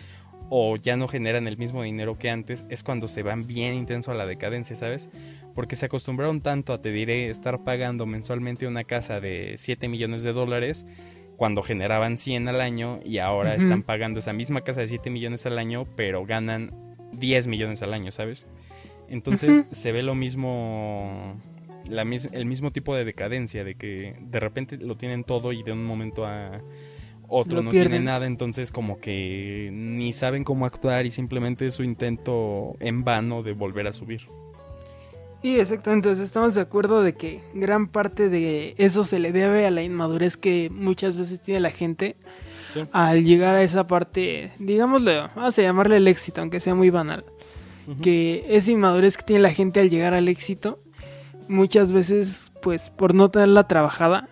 [0.49, 4.09] o ya no generan el mismo dinero que antes, es cuando se van bien intenso
[4.09, 5.11] a la decadencia, ¿sabes?
[5.53, 10.23] Porque se acostumbraron tanto a, te diré, estar pagando mensualmente una casa de 7 millones
[10.23, 10.83] de dólares
[11.37, 15.45] cuando generaban 100 al año y ahora están pagando esa misma casa de 7 millones
[15.45, 16.71] al año, pero ganan
[17.11, 18.47] 10 millones al año, ¿sabes?
[19.07, 21.35] Entonces se ve lo mismo,
[21.93, 25.71] la el mismo tipo de decadencia, de que de repente lo tienen todo y de
[25.71, 26.61] un momento a
[27.27, 31.83] otro no tiene nada, entonces como que ni saben cómo actuar y simplemente es su
[31.83, 34.21] intento en vano de volver a subir.
[35.41, 36.11] Sí, exactamente.
[36.11, 40.37] estamos de acuerdo de que gran parte de eso se le debe a la inmadurez
[40.37, 42.15] que muchas veces tiene la gente
[42.91, 47.25] al llegar a esa parte, digámosle, vamos a llamarle el éxito, aunque sea muy banal.
[48.01, 50.79] Que esa inmadurez que tiene la gente al llegar al éxito,
[51.47, 54.27] muchas veces, pues por no tenerla trabajada,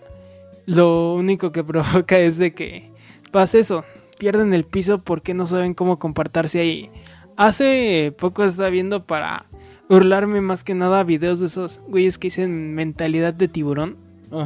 [0.65, 2.91] lo único que provoca es de que
[3.31, 3.85] pasa eso,
[4.19, 6.89] pierden el piso porque no saben cómo compartirse ahí.
[7.37, 9.45] Hace poco estaba viendo para
[9.89, 13.97] Hurlarme más que nada videos de esos güeyes que dicen mentalidad de tiburón.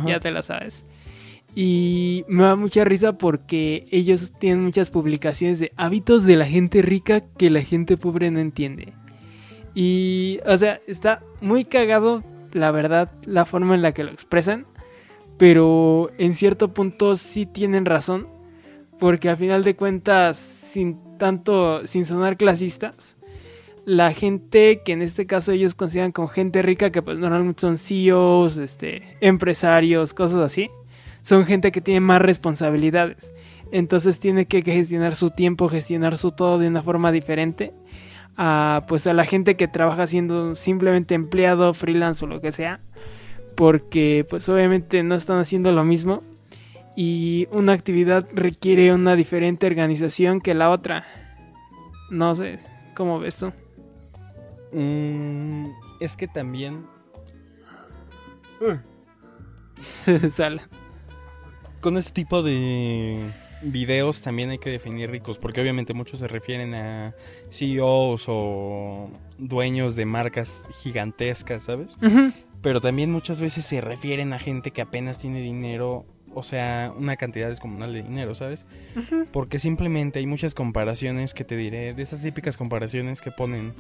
[0.08, 0.86] Ya te la sabes.
[1.54, 6.82] Y me da mucha risa porque ellos tienen muchas publicaciones de hábitos de la gente
[6.82, 8.94] rica que la gente pobre no entiende.
[9.76, 12.24] Y, o sea, está muy cagado,
[12.56, 14.66] la verdad, la forma en la que lo expresan.
[15.38, 18.28] Pero en cierto punto sí tienen razón.
[18.98, 23.18] Porque a final de cuentas, sin tanto, sin sonar clasistas,
[23.84, 27.78] la gente que en este caso ellos consideran como gente rica, que pues normalmente son
[27.78, 30.70] CEOs, este, empresarios, cosas así,
[31.24, 33.34] son gente que tiene más responsabilidades.
[33.74, 37.74] Entonces tiene que gestionar su tiempo, gestionar su todo de una forma diferente
[38.38, 42.80] a pues a la gente que trabaja siendo simplemente empleado, freelance o lo que sea,
[43.56, 46.22] porque pues obviamente no están haciendo lo mismo
[46.96, 51.06] y una actividad requiere una diferente organización que la otra.
[52.10, 52.60] No sé,
[52.96, 53.52] ¿cómo ves tú?
[54.72, 56.86] Mm, es que también.
[60.32, 60.68] Sala.
[61.82, 66.74] Con este tipo de videos también hay que definir ricos, porque obviamente muchos se refieren
[66.74, 67.16] a
[67.50, 71.98] CEOs o dueños de marcas gigantescas, ¿sabes?
[72.62, 77.16] Pero también muchas veces se refieren a gente que apenas tiene dinero o sea, una
[77.16, 78.66] cantidad descomunal de dinero, ¿sabes?
[79.32, 83.74] Porque simplemente hay muchas comparaciones que te diré, de esas típicas comparaciones que ponen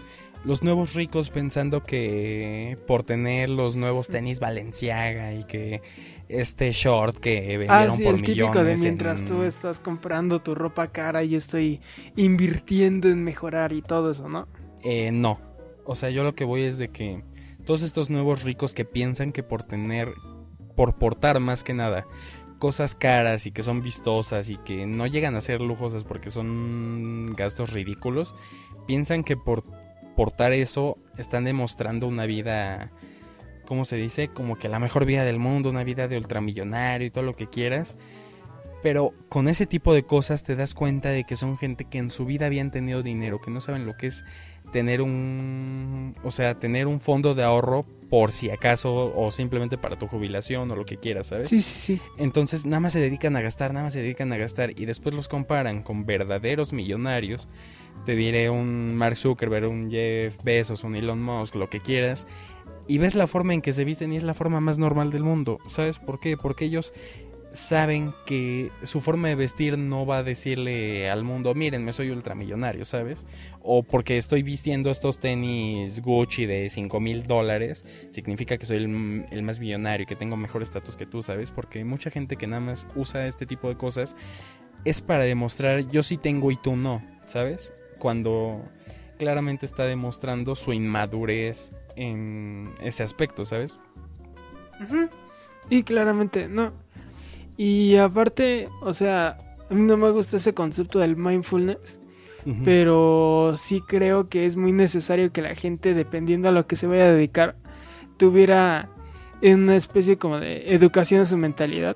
[0.45, 5.81] los nuevos ricos pensando que por tener los nuevos tenis Valenciaga y que
[6.29, 10.88] este short que vendieron ah, sí, el típico de mientras tú estás comprando tu ropa
[10.88, 11.81] cara y estoy
[12.15, 14.47] invirtiendo en mejorar y todo eso, ¿no?
[14.84, 15.39] Eh, no.
[15.84, 17.23] O sea, yo lo que voy es de que
[17.65, 20.13] todos estos nuevos ricos que piensan que por tener,
[20.75, 22.05] por portar más que nada,
[22.60, 27.34] cosas caras y que son vistosas y que no llegan a ser lujosas porque son
[27.36, 28.36] gastos ridículos,
[28.88, 29.63] piensan que por
[30.15, 32.91] portar eso están demostrando una vida,
[33.65, 34.30] ¿cómo se dice?
[34.30, 37.47] Como que la mejor vida del mundo, una vida de ultramillonario y todo lo que
[37.47, 37.97] quieras.
[38.82, 42.12] Pero con ese tipo de cosas te das cuenta de que son gente que en
[42.12, 44.23] su vida habían tenido dinero, que no saben lo que es
[44.71, 49.97] tener un, o sea, tener un fondo de ahorro por si acaso o simplemente para
[49.97, 51.49] tu jubilación o lo que quieras, ¿sabes?
[51.49, 52.01] Sí, sí, sí.
[52.17, 55.15] Entonces nada más se dedican a gastar, nada más se dedican a gastar y después
[55.15, 57.49] los comparan con verdaderos millonarios.
[58.05, 62.27] Te diré un Mark Zuckerberg, un Jeff Bezos, un Elon Musk, lo que quieras.
[62.88, 65.23] Y ves la forma en que se visten y es la forma más normal del
[65.23, 65.58] mundo.
[65.67, 66.38] ¿Sabes por qué?
[66.38, 66.93] Porque ellos
[67.55, 72.10] saben que su forma de vestir no va a decirle al mundo, miren, me soy
[72.10, 73.25] ultramillonario, ¿sabes?
[73.62, 79.43] O porque estoy vistiendo estos tenis Gucci de 5 mil dólares, significa que soy el,
[79.43, 81.51] más millonario que tengo mejor estatus que tú, ¿sabes?
[81.51, 84.15] Porque mucha gente que nada más usa este tipo de cosas
[84.84, 87.71] es para demostrar yo sí tengo y tú no, ¿sabes?
[87.99, 88.62] Cuando
[89.17, 93.75] claramente está demostrando su inmadurez en ese aspecto, ¿sabes?
[95.69, 96.73] Y claramente, no,
[97.58, 99.38] y aparte, o sea,
[99.69, 101.99] a mí no me gusta ese concepto del mindfulness,
[102.63, 106.86] pero sí creo que es muy necesario que la gente, dependiendo a lo que se
[106.86, 107.55] vaya a dedicar,
[108.17, 108.89] tuviera
[109.41, 111.95] una especie como de educación a su mentalidad.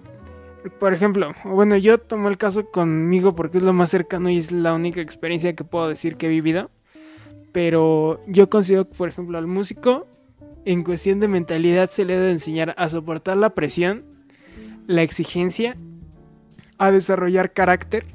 [0.79, 4.51] Por ejemplo, bueno, yo tomo el caso conmigo porque es lo más cercano y es
[4.51, 6.69] la única experiencia que puedo decir que he vivido.
[7.51, 10.05] Pero yo considero que, por ejemplo, al músico,
[10.65, 14.03] en cuestión de mentalidad, se le debe enseñar a soportar la presión
[14.89, 15.77] la exigencia,
[16.79, 18.07] a desarrollar carácter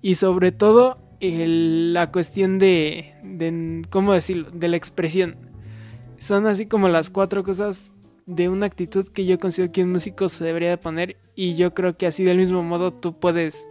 [0.00, 5.36] y sobre todo la cuestión de, ¿cómo decirlo?, de la expresión.
[6.16, 7.92] Son así como las cuatro cosas
[8.26, 11.74] de una actitud que yo considero que un músico se debería de poner y yo
[11.74, 13.66] creo que así del mismo modo tú puedes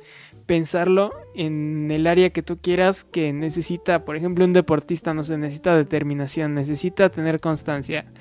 [0.50, 5.38] pensarlo en el área que tú quieras que necesita, por ejemplo, un deportista no se
[5.38, 8.12] necesita determinación, necesita tener constancia,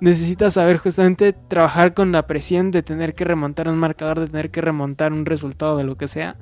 [0.00, 4.50] necesita saber justamente trabajar con la presión de tener que remontar un marcador, de tener
[4.50, 6.36] que remontar un resultado de lo que sea.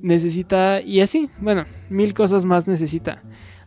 [0.00, 3.22] Necesita, y así, bueno, mil cosas más necesita.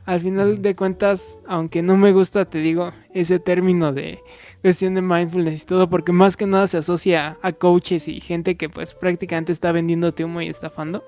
[0.05, 4.19] Al final de cuentas, aunque no me gusta, te digo, ese término de
[4.65, 8.55] cuestión de mindfulness y todo, porque más que nada se asocia a coaches y gente
[8.57, 11.03] que pues prácticamente está vendiendo humo y estafando.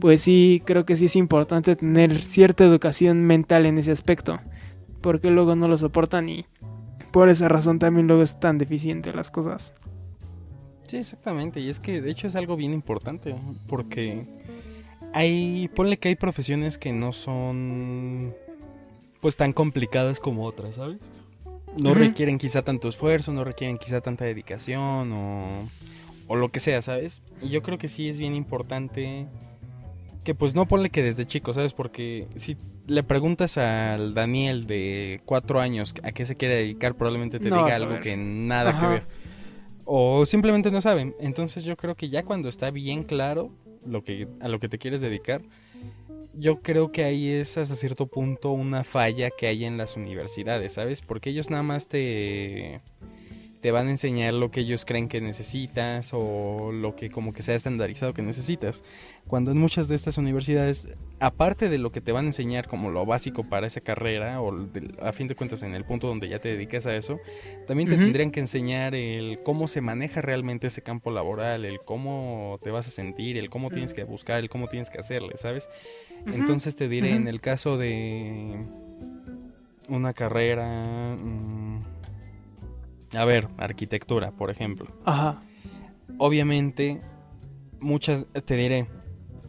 [0.00, 4.38] Pues sí, creo que sí es importante tener cierta educación mental en ese aspecto,
[5.00, 6.46] porque luego no lo soportan y
[7.10, 9.74] por esa razón también luego es tan deficiente las cosas.
[10.84, 13.34] Sí, exactamente, y es que de hecho es algo bien importante,
[13.66, 14.24] porque
[15.12, 18.36] hay, ponle que hay profesiones que no son
[19.20, 21.00] pues tan complicadas como otras, ¿sabes?
[21.76, 25.68] No requieren quizá tanto esfuerzo, no requieren quizá tanta dedicación o,
[26.26, 27.22] o lo que sea, ¿sabes?
[27.42, 29.26] Y yo creo que sí es bien importante
[30.24, 31.72] que pues no ponle que desde chico, ¿sabes?
[31.72, 37.38] Porque si le preguntas al Daniel de cuatro años a qué se quiere dedicar, probablemente
[37.38, 39.02] te diga algo que nada que ver.
[39.84, 41.14] O simplemente no saben.
[41.20, 43.50] Entonces yo creo que ya cuando está bien claro
[43.86, 45.42] lo que, a lo que te quieres dedicar,
[46.34, 50.72] yo creo que ahí es hasta cierto punto una falla que hay en las universidades,
[50.72, 51.02] ¿sabes?
[51.02, 52.80] Porque ellos nada más te
[53.60, 57.42] te van a enseñar lo que ellos creen que necesitas o lo que como que
[57.42, 58.84] sea estandarizado que necesitas.
[59.26, 62.90] Cuando en muchas de estas universidades, aparte de lo que te van a enseñar como
[62.90, 64.54] lo básico para esa carrera o
[65.02, 67.18] a fin de cuentas en el punto donde ya te dedicas a eso,
[67.66, 72.60] también te tendrían que enseñar el cómo se maneja realmente ese campo laboral, el cómo
[72.62, 75.68] te vas a sentir, el cómo tienes que buscar, el cómo tienes que hacerle, ¿sabes?
[76.26, 78.56] Entonces te diré en el caso de
[79.88, 81.16] una carrera...
[81.16, 81.77] Mm,
[83.14, 84.88] a ver, arquitectura, por ejemplo.
[85.04, 85.42] Ajá.
[86.18, 87.00] Obviamente,
[87.80, 88.86] muchas, te diré,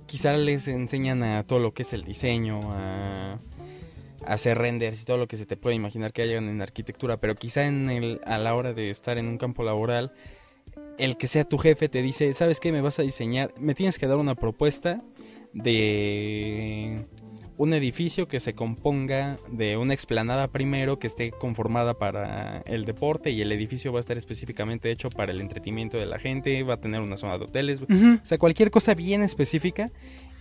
[0.05, 3.37] quizá les enseñan a todo lo que es el diseño, a,
[4.25, 7.35] hacer renders y todo lo que se te puede imaginar que hayan en arquitectura, pero
[7.35, 10.11] quizá en el, a la hora de estar en un campo laboral,
[10.97, 12.71] el que sea tu jefe te dice, ¿sabes qué?
[12.71, 15.01] Me vas a diseñar, me tienes que dar una propuesta
[15.53, 17.05] de
[17.59, 23.31] un edificio que se componga de una explanada primero que esté conformada para el deporte
[23.31, 26.75] y el edificio va a estar específicamente hecho para el entretenimiento de la gente, va
[26.75, 27.85] a tener una zona de hoteles, o
[28.23, 29.91] sea, cualquier cosa bien específica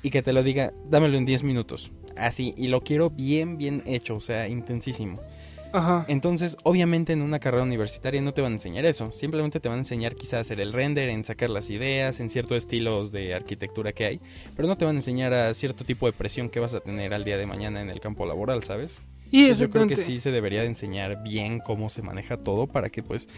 [0.00, 3.83] y que te lo diga, dámelo en 10 minutos, así, y lo quiero bien, bien
[3.85, 5.18] hecho, o sea, intensísimo.
[6.09, 9.12] Entonces, obviamente en una carrera universitaria no te van a enseñar eso.
[9.12, 12.59] Simplemente te van a enseñar quizás hacer el render, en sacar las ideas, en ciertos
[12.59, 14.20] estilos de arquitectura que hay.
[14.57, 17.14] Pero no te van a enseñar a cierto tipo de presión que vas a tener
[17.14, 18.98] al día de mañana en el campo laboral, ¿sabes?
[19.31, 22.88] Y yo creo que sí se debería de enseñar bien cómo se maneja todo para
[22.88, 23.29] que pues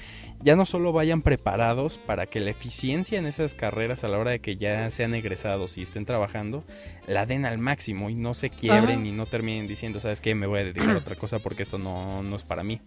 [0.40, 4.31] ya no solo vayan preparados para que la eficiencia en esas carreras a la hora
[4.31, 6.64] de que ya sean egresados y estén trabajando
[7.09, 10.35] la den al máximo y no se quiebren y no terminen diciendo, ¿sabes qué?
[10.35, 12.81] Me voy a dedicar a otra cosa porque esto no, no es para mí.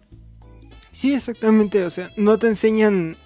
[0.92, 3.16] Sí, exactamente, o sea, no te enseñan,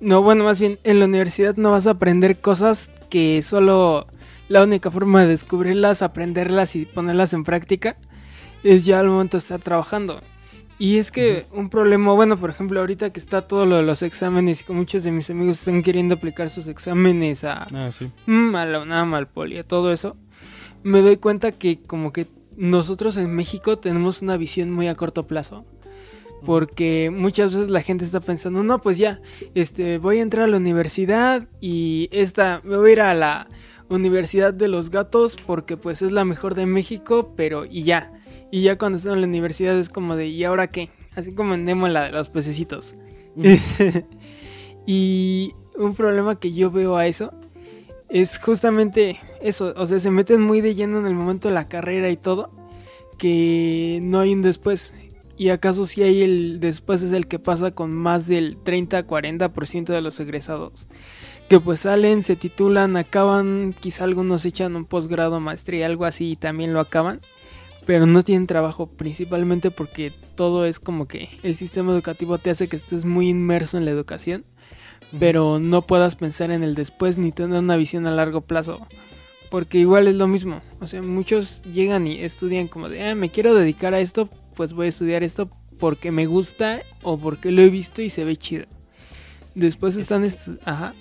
[0.00, 4.06] no, bueno, más bien en la universidad no vas a aprender cosas que solo
[4.48, 7.96] la única forma de descubrirlas, aprenderlas y ponerlas en práctica
[8.64, 10.20] es ya el momento de estar trabajando.
[10.78, 14.02] Y es que un problema, bueno, por ejemplo, ahorita que está todo lo de los
[14.02, 18.10] exámenes y que muchos de mis amigos están queriendo aplicar sus exámenes a, ah, sí.
[18.26, 20.16] Mm, a la UNAM, al poli, a todo eso,
[20.82, 25.24] me doy cuenta que como que nosotros en México tenemos una visión muy a corto
[25.24, 25.64] plazo.
[26.44, 29.22] Porque muchas veces la gente está pensando, no, pues ya,
[29.54, 33.48] este, voy a entrar a la universidad y esta, me voy a ir a la
[33.88, 38.12] Universidad de los Gatos porque pues es la mejor de México, pero y ya
[38.50, 40.90] y ya cuando están en la universidad es como de, ¿y ahora qué?
[41.14, 42.94] Así como en Nemo la de los pececitos.
[44.86, 47.32] y un problema que yo veo a eso
[48.08, 49.74] es justamente eso.
[49.76, 52.50] O sea, se meten muy de lleno en el momento de la carrera y todo.
[53.18, 54.94] Que no hay un después.
[55.36, 60.00] Y acaso si hay el después es el que pasa con más del 30-40% de
[60.00, 60.86] los egresados.
[61.48, 66.36] Que pues salen, se titulan, acaban, quizá algunos echan un posgrado, maestría, algo así y
[66.36, 67.20] también lo acaban
[67.86, 72.68] pero no tienen trabajo principalmente porque todo es como que el sistema educativo te hace
[72.68, 74.44] que estés muy inmerso en la educación,
[75.18, 78.86] pero no puedas pensar en el después ni tener una visión a largo plazo.
[79.50, 83.30] Porque igual es lo mismo, o sea, muchos llegan y estudian como de, ah, me
[83.30, 85.48] quiero dedicar a esto, pues voy a estudiar esto
[85.78, 88.66] porque me gusta o porque lo he visto y se ve chido.
[89.54, 90.24] Después están,
[90.64, 90.94] ajá.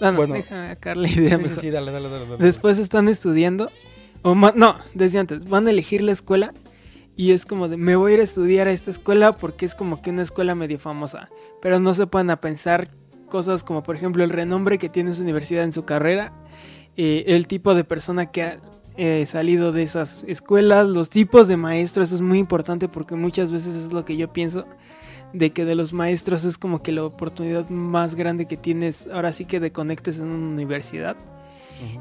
[0.00, 1.38] Ah, no, deja la idea.
[1.38, 3.70] Sí, sí, dale, dale, dale, Después están estudiando
[4.22, 6.52] o no, desde antes, van a elegir la escuela
[7.16, 9.74] y es como de, me voy a ir a estudiar a esta escuela porque es
[9.74, 11.28] como que una escuela medio famosa.
[11.60, 12.90] Pero no se pueden a pensar
[13.28, 16.32] cosas como por ejemplo el renombre que tiene su universidad en su carrera,
[16.96, 18.60] eh, el tipo de persona que ha
[18.96, 23.74] eh, salido de esas escuelas, los tipos de maestros, es muy importante porque muchas veces
[23.74, 24.66] es lo que yo pienso,
[25.32, 29.32] de que de los maestros es como que la oportunidad más grande que tienes ahora
[29.32, 31.16] sí que de conectes en una universidad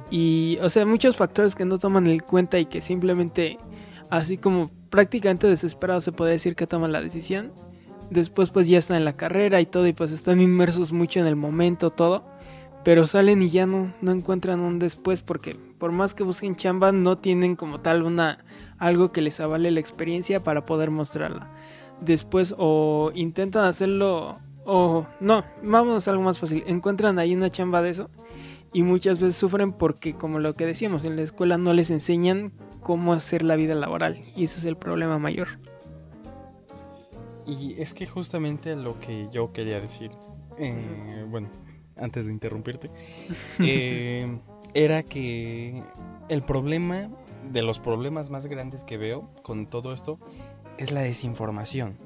[0.09, 3.57] y, o sea, muchos factores que no toman en cuenta y que simplemente
[4.09, 7.51] así como prácticamente desesperados se puede decir que toman la decisión.
[8.09, 11.27] Después pues ya están en la carrera y todo y pues están inmersos mucho en
[11.27, 12.23] el momento, todo.
[12.83, 16.93] Pero salen y ya no, no encuentran un después porque por más que busquen chamba
[16.93, 18.45] no tienen como tal una
[18.77, 21.51] algo que les avale la experiencia para poder mostrarla.
[21.99, 26.63] Después o intentan hacerlo o no, vamos a algo más fácil.
[26.67, 28.09] Encuentran ahí una chamba de eso
[28.77, 32.51] y muchas veces sufren porque como lo que decíamos en la escuela no les enseñan
[32.81, 35.47] cómo hacer la vida laboral y ese es el problema mayor.
[37.47, 40.11] Y es que justamente lo que yo quería decir,
[40.59, 41.49] eh, bueno,
[41.95, 42.91] antes de interrumpirte,
[43.59, 44.37] eh,
[44.75, 45.81] era que
[46.29, 47.09] el problema,
[47.51, 50.19] de los problemas más grandes que veo con todo esto,
[50.77, 51.97] es la desinformación.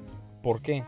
[0.42, 0.84] ¿Por qué?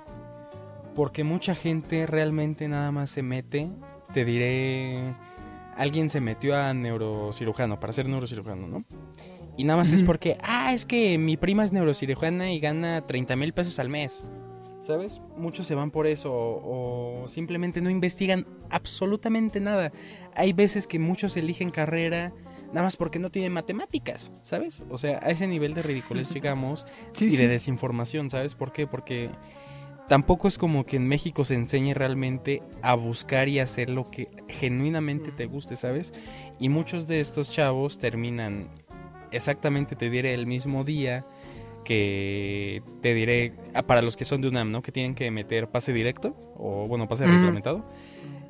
[0.94, 3.68] Porque mucha gente realmente nada más se mete,
[4.14, 5.14] te diré,
[5.76, 8.84] alguien se metió a neurocirujano, para ser neurocirujano, ¿no?
[9.56, 13.36] Y nada más es porque, ah, es que mi prima es neurocirujana y gana 30
[13.36, 14.24] mil pesos al mes.
[14.80, 15.22] ¿Sabes?
[15.38, 19.92] Muchos se van por eso o, simplemente no investigan absolutamente nada.
[20.34, 22.34] Hay veces que muchos eligen carrera
[22.66, 24.82] nada más porque no tienen matemáticas, ¿sabes?
[24.90, 26.84] O sea, a ese nivel de ridiculez llegamos
[27.18, 28.54] y de desinformación, ¿sabes?
[28.54, 28.86] ¿Por qué?
[28.86, 29.30] Porque
[30.08, 34.28] tampoco es como que en México se enseñe realmente a buscar y hacer lo que
[34.48, 36.12] genuinamente te guste, ¿sabes?
[36.58, 38.68] Y muchos de estos chavos terminan
[39.30, 41.26] exactamente, te diré, el mismo día
[41.84, 44.82] que te diré, ah, para los que son de UNAM, ¿no?
[44.82, 47.84] Que tienen que meter pase directo o, bueno, pase reglamentado.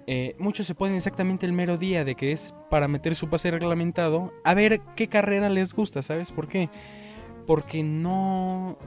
[0.06, 3.50] Eh, muchos se ponen exactamente el mero día de que es para meter su pase
[3.50, 6.68] reglamentado a ver qué carrera les gusta, ¿sabes por qué?
[7.46, 8.78] Porque no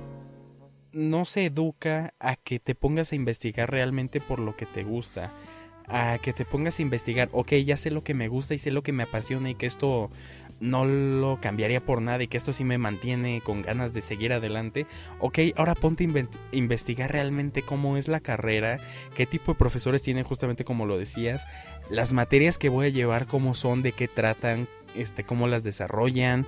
[0.98, 5.32] no se educa a que te pongas a investigar realmente por lo que te gusta.
[5.88, 8.72] A que te pongas a investigar, ok, ya sé lo que me gusta y sé
[8.72, 10.10] lo que me apasiona y que esto
[10.60, 14.34] no lo cambiaría por nada y que esto sí me mantiene con ganas de seguir
[14.34, 14.88] adelante.
[15.20, 18.80] Ok, ahora ponte a investigar realmente cómo es la carrera,
[19.16, 21.46] qué tipo de profesores tienen justamente como lo decías,
[21.92, 26.48] las materias que voy a llevar, cómo son, de qué tratan, este, cómo las desarrollan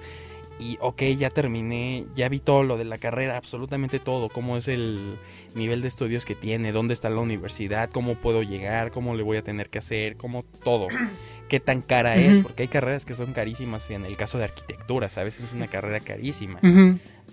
[0.60, 4.68] y ok, ya terminé, ya vi todo lo de la carrera, absolutamente todo, cómo es
[4.68, 5.18] el
[5.56, 9.38] nivel de estudios que tiene, dónde está la universidad, cómo puedo llegar, cómo le voy
[9.38, 10.88] a tener que hacer, cómo todo,
[11.48, 15.08] qué tan cara es, porque hay carreras que son carísimas, en el caso de arquitectura,
[15.08, 15.40] ¿sabes?
[15.40, 16.60] Es una carrera carísima.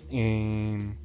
[0.09, 0.95] Em,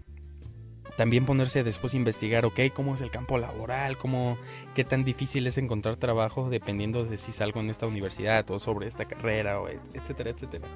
[0.96, 4.38] también ponerse después a investigar, ok, cómo es el campo laboral, cómo,
[4.74, 8.86] qué tan difícil es encontrar trabajo dependiendo de si salgo en esta universidad o sobre
[8.86, 10.68] esta carrera, o etcétera, etcétera.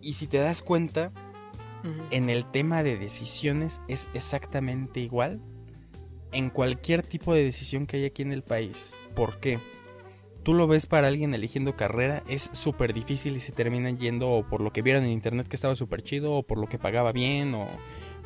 [0.00, 1.12] Y si te das cuenta,
[2.10, 5.40] en el tema de decisiones es exactamente igual
[6.32, 8.94] en cualquier tipo de decisión que hay aquí en el país.
[9.14, 9.58] ¿Por qué?
[10.42, 14.46] Tú lo ves para alguien eligiendo carrera, es súper difícil y se terminan yendo o
[14.46, 17.12] por lo que vieron en internet que estaba súper chido, o por lo que pagaba
[17.12, 17.66] bien, o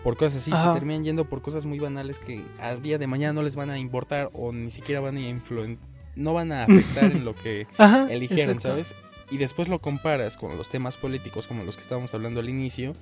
[0.05, 0.51] por cosas así.
[0.51, 3.71] Se terminan yendo por cosas muy banales que al día de mañana no les van
[3.71, 7.67] a importar o ni siquiera van a influenciar, no van a afectar en lo que
[8.11, 8.95] eligieron, ¿sabes?
[9.33, 12.93] Y después lo comparas con los temas políticos como los que estábamos hablando al inicio,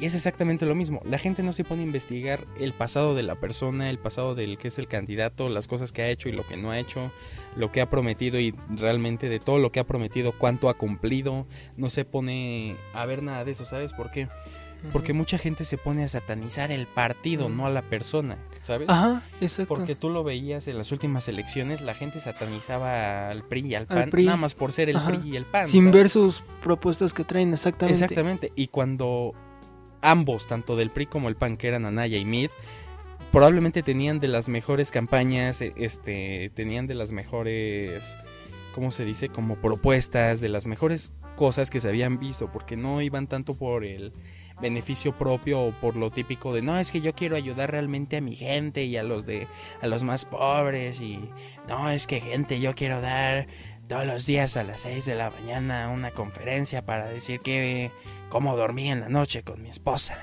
[0.00, 1.02] y es exactamente lo mismo.
[1.04, 4.56] La gente no se pone a investigar el pasado de la persona, el pasado del
[4.56, 7.10] que es el candidato, las cosas que ha hecho y lo que no ha hecho,
[7.56, 11.46] lo que ha prometido y realmente de todo lo que ha prometido, cuánto ha cumplido.
[11.76, 14.28] No se pone a ver nada de eso, ¿sabes por qué?
[14.92, 18.88] Porque mucha gente se pone a satanizar el partido, no a la persona, ¿sabes?
[18.88, 19.74] Ajá, exacto.
[19.74, 23.86] Porque tú lo veías en las últimas elecciones, la gente satanizaba al PRI y al
[23.86, 25.68] PAN, nada más por ser el PRI y el PAN.
[25.68, 28.04] Sin ver sus propuestas que traen, exactamente.
[28.04, 29.34] Exactamente, y cuando
[30.00, 32.50] ambos, tanto del PRI como el PAN, que eran Anaya y Mid,
[33.32, 38.16] probablemente tenían de las mejores campañas, e, este, tenían de las mejores,
[38.74, 39.28] ¿cómo se dice?
[39.28, 43.84] Como propuestas, de las mejores cosas que se habían visto, porque no iban tanto por
[43.84, 44.12] el
[44.60, 48.20] beneficio propio o por lo típico de no es que yo quiero ayudar realmente a
[48.20, 49.46] mi gente y a los de
[49.80, 51.30] a los más pobres y
[51.68, 53.46] no es que gente yo quiero dar
[53.88, 57.90] todos los días a las 6 de la mañana una conferencia para decir que
[58.28, 60.18] cómo dormí en la noche con mi esposa.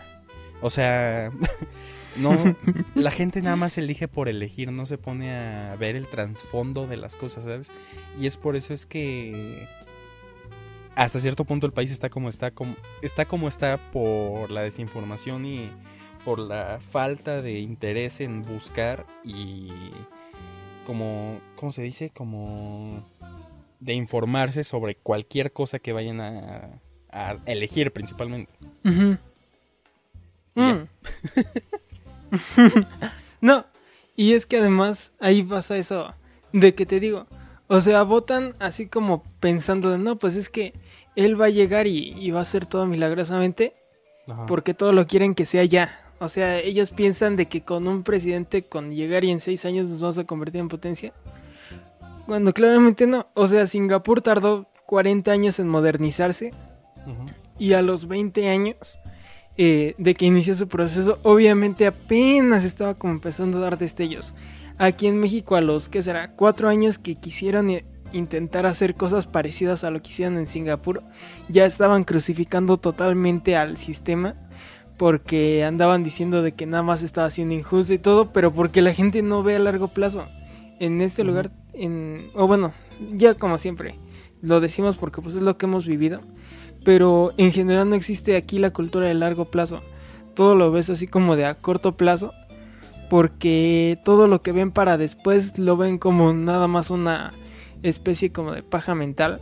[0.61, 1.31] O sea,
[2.15, 2.55] no
[2.93, 6.97] la gente nada más elige por elegir, no se pone a ver el trasfondo de
[6.97, 7.71] las cosas, ¿sabes?
[8.19, 9.67] Y es por eso es que
[10.95, 15.45] hasta cierto punto el país está como está, como, está como está por la desinformación
[15.45, 15.69] y
[16.23, 19.69] por la falta de interés en buscar y
[20.85, 22.09] como, ¿cómo se dice?
[22.09, 23.03] Como
[23.79, 26.79] de informarse sobre cualquier cosa que vayan a,
[27.45, 28.51] elegir principalmente.
[28.83, 29.13] Mm.
[33.41, 33.65] no,
[34.17, 36.13] y es que además ahí pasa eso
[36.51, 37.25] de que te digo,
[37.67, 40.73] o sea, votan así como pensando de, no, pues es que
[41.15, 43.73] él va a llegar y, va a hacer todo milagrosamente.
[44.27, 44.47] Ajá.
[44.47, 45.99] porque todo lo quieren que sea ya.
[46.19, 49.87] O sea, ellos piensan de que con un presidente, con llegar y en seis años
[49.87, 51.13] nos vamos a convertir en potencia.
[52.25, 53.27] Cuando claramente no.
[53.33, 56.53] O sea, Singapur tardó 40 años en modernizarse
[57.59, 58.99] y a los 20 años
[59.57, 64.33] eh, de que inició su proceso, obviamente apenas estaba como empezando a dar destellos.
[64.77, 66.31] Aquí en México a los, ¿qué será?
[66.31, 67.85] Cuatro años que quisieron eh,
[68.15, 71.03] intentar hacer cosas parecidas a lo que hicieron en Singapur,
[71.49, 74.35] ya estaban crucificando totalmente al sistema
[74.97, 78.93] porque andaban diciendo de que nada más estaba siendo injusto y todo, pero porque la
[78.93, 80.25] gente no ve a largo plazo.
[80.79, 82.73] En este lugar, en, o bueno,
[83.13, 83.99] ya como siempre,
[84.41, 86.21] lo decimos porque pues es lo que hemos vivido,
[86.85, 89.81] pero en general no existe aquí la cultura de largo plazo.
[90.33, 92.33] Todo lo ves así como de a corto plazo,
[93.09, 97.33] porque todo lo que ven para después lo ven como nada más una
[97.89, 99.41] especie como de paja mental.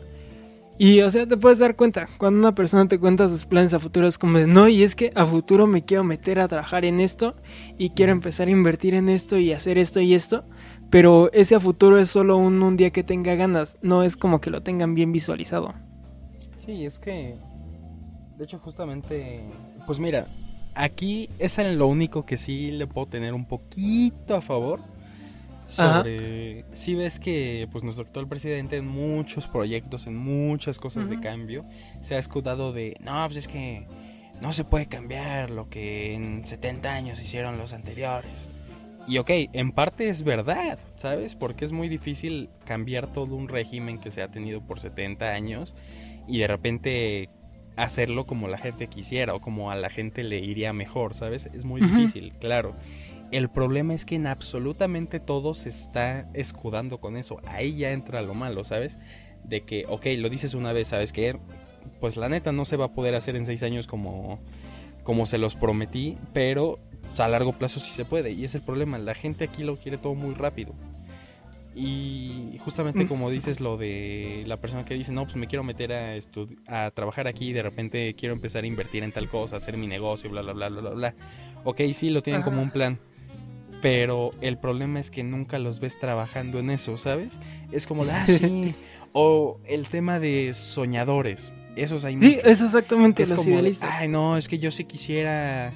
[0.77, 3.79] Y o sea, te puedes dar cuenta, cuando una persona te cuenta sus planes a
[3.79, 6.83] futuro es como de, no, y es que a futuro me quiero meter a trabajar
[6.83, 7.35] en esto
[7.77, 10.45] y quiero empezar a invertir en esto y hacer esto y esto,
[10.89, 14.41] pero ese a futuro es solo un, un día que tenga ganas, no es como
[14.41, 15.73] que lo tengan bien visualizado.
[16.65, 17.35] Sí, es que.
[18.37, 19.41] De hecho, justamente.
[19.85, 20.27] Pues mira,
[20.75, 24.79] aquí es en lo único que sí le puedo tener un poquito a favor.
[25.73, 26.65] Sobre.
[26.73, 31.65] Si ves que pues nuestro actual presidente en muchos proyectos, en muchas cosas de cambio,
[32.01, 32.97] se ha escudado de.
[32.99, 33.85] No, pues es que
[34.41, 38.49] no se puede cambiar lo que en 70 años hicieron los anteriores.
[39.07, 41.35] Y ok, en parte es verdad, ¿sabes?
[41.35, 45.75] Porque es muy difícil cambiar todo un régimen que se ha tenido por 70 años
[46.27, 47.29] y de repente
[47.75, 51.49] hacerlo como la gente quisiera o como a la gente le iría mejor, ¿sabes?
[51.53, 52.75] Es muy difícil, claro.
[53.33, 57.41] El problema es que en absolutamente todo se está escudando con eso.
[57.47, 58.99] Ahí ya entra lo malo, ¿sabes?
[59.43, 61.39] De que, ok, lo dices una vez, ¿sabes qué?
[61.99, 64.39] Pues la neta no se va a poder hacer en seis años como,
[65.01, 66.79] como se los prometí, pero
[67.11, 68.33] o sea, a largo plazo sí se puede.
[68.33, 70.75] Y es el problema, la gente aquí lo quiere todo muy rápido.
[71.73, 75.91] Y justamente como dices lo de la persona que dice, no, pues me quiero meter
[75.91, 76.13] a,
[76.67, 79.87] a trabajar aquí y de repente quiero empezar a invertir en tal cosa, hacer mi
[79.87, 81.15] negocio, bla, bla, bla, bla, bla.
[81.63, 82.99] Ok, sí, lo tienen como un plan.
[83.83, 87.37] Pero el problema es que nunca los ves trabajando en eso, ¿sabes?
[87.73, 88.73] Es como, de, ah, sí.
[89.11, 91.51] o el tema de soñadores.
[91.75, 92.43] Esos hay Sí, muchos.
[92.45, 93.89] es exactamente Es los como de, idealistas.
[93.99, 95.73] Ay, no, es que yo sí quisiera.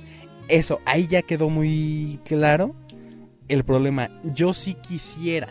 [0.48, 2.74] Eso, ahí ya quedó muy claro
[3.50, 4.10] el problema.
[4.24, 5.50] Yo sí quisiera.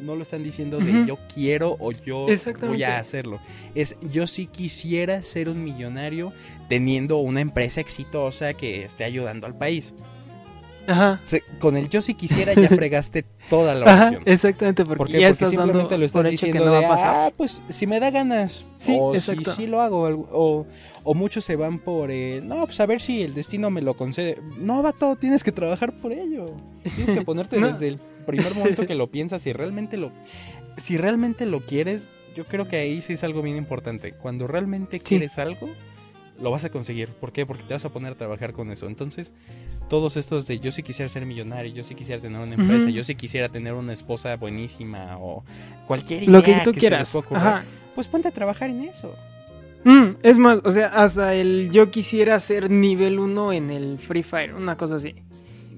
[0.00, 2.26] No lo están diciendo de yo quiero o yo
[2.60, 3.40] voy a hacerlo.
[3.74, 6.32] Es yo sí quisiera ser un millonario
[6.68, 9.94] teniendo una empresa exitosa que esté ayudando al país.
[10.88, 11.20] Ajá.
[11.22, 14.22] Se- con el yo sí quisiera ya fregaste toda la Ajá, oración.
[14.26, 15.12] exactamente, porque ¿Por qué?
[15.12, 18.00] ya Porque estás simplemente dando lo estás diciendo no de, va ah, pues si me
[18.00, 18.66] da ganas.
[18.76, 19.50] Sí, o exacto.
[19.52, 20.02] si sí lo hago.
[20.32, 20.66] O,
[21.04, 23.94] o muchos se van por, eh, no, pues a ver si el destino me lo
[23.94, 24.40] concede.
[24.58, 26.52] No, vato, tienes que trabajar por ello.
[26.82, 27.68] Tienes que ponerte No.
[27.68, 30.10] desde el primer momento que lo piensas y realmente lo...
[30.76, 34.12] Si realmente lo quieres, yo creo que ahí sí es algo bien importante.
[34.12, 35.68] Cuando realmente quieres algo,
[36.40, 37.08] lo vas a conseguir.
[37.08, 37.46] ¿Por qué?
[37.46, 38.86] Porque te vas a poner a trabajar con eso.
[38.86, 39.34] Entonces,
[39.88, 43.02] todos estos de yo sí quisiera ser millonario, yo sí quisiera tener una empresa, yo
[43.04, 45.44] sí quisiera tener una esposa buenísima o
[45.86, 47.00] cualquier idea Lo que tú se quieras.
[47.00, 47.64] les pueda ocurrir, Ajá.
[47.94, 49.14] pues ponte a trabajar en eso.
[49.84, 54.22] Mm, es más, o sea, hasta el yo quisiera ser nivel 1 en el Free
[54.22, 55.14] Fire, una cosa así.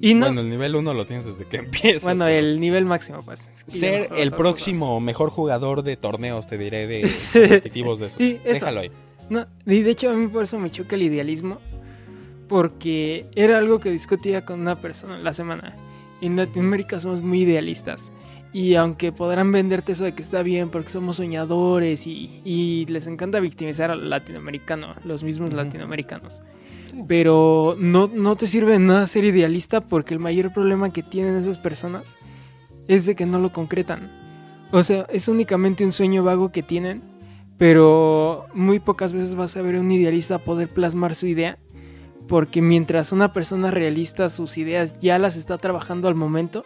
[0.02, 2.04] Y no, Bueno, bueno, el nivel 1 lo tienes desde que empiezas.
[2.14, 3.50] pero el nivel máximo, pues.
[3.66, 7.02] Ser el próximo mejor jugador de torneos, te diré, de
[7.32, 8.18] competitivos de esos.
[8.18, 8.54] Sí, eso.
[8.54, 8.90] Déjalo ahí.
[9.28, 11.58] No, y de hecho a mí por eso me choca el idealismo,
[12.50, 15.76] porque era algo que discutía con una persona la semana.
[16.20, 18.10] En Latinoamérica somos muy idealistas.
[18.52, 23.06] Y aunque podrán venderte eso de que está bien porque somos soñadores y, y les
[23.06, 26.42] encanta victimizar al latinoamericano, los mismos latinoamericanos.
[26.86, 27.04] Sí.
[27.06, 31.36] Pero no, no te sirve de nada ser idealista porque el mayor problema que tienen
[31.36, 32.16] esas personas
[32.88, 34.10] es de que no lo concretan.
[34.72, 37.00] O sea, es únicamente un sueño vago que tienen,
[37.58, 41.56] pero muy pocas veces vas a ver a un idealista poder plasmar su idea.
[42.30, 46.64] Porque mientras una persona realista sus ideas ya las está trabajando al momento,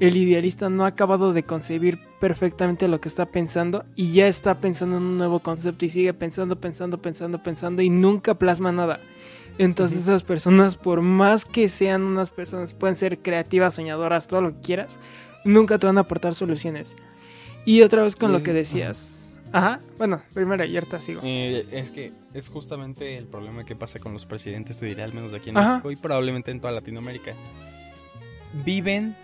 [0.00, 4.58] el idealista no ha acabado de concebir perfectamente lo que está pensando y ya está
[4.58, 8.98] pensando en un nuevo concepto y sigue pensando, pensando, pensando, pensando y nunca plasma nada.
[9.58, 14.54] Entonces esas personas, por más que sean unas personas, pueden ser creativas, soñadoras, todo lo
[14.54, 14.98] que quieras,
[15.44, 16.96] nunca te van a aportar soluciones.
[17.64, 19.15] Y otra vez con lo que decías.
[19.52, 21.20] Ajá, bueno, primero y ahorita sigo.
[21.24, 25.12] Eh, es que es justamente el problema que pasa con los presidentes, te diré, al
[25.12, 25.70] menos aquí en Ajá.
[25.70, 27.32] México y probablemente en toda Latinoamérica.
[28.64, 29.16] Viven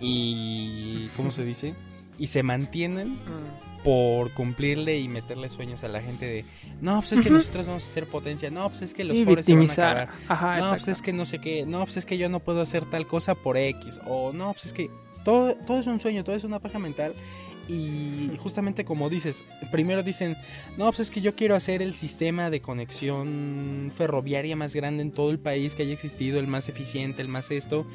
[0.00, 1.08] y.
[1.16, 1.74] ¿Cómo se dice?
[2.18, 6.44] Y se mantienen Mm, por cumplirle y meterle sueños a la gente de,
[6.80, 9.24] no, pues es que nosotros vamos a hacer potencia, no, pues es que los y
[9.26, 10.08] pobres se van a acabar.
[10.26, 12.62] Ajá, no, pues es que no sé qué, no, pues es que yo no puedo
[12.62, 14.90] hacer tal cosa por X, o no, pues es que
[15.22, 17.12] todo, todo es un sueño, todo es una paja mental.
[17.68, 20.36] Y justamente como dices, primero dicen,
[20.76, 25.12] no, pues es que yo quiero hacer el sistema de conexión ferroviaria más grande en
[25.12, 27.86] todo el país que haya existido, el más eficiente, el más esto.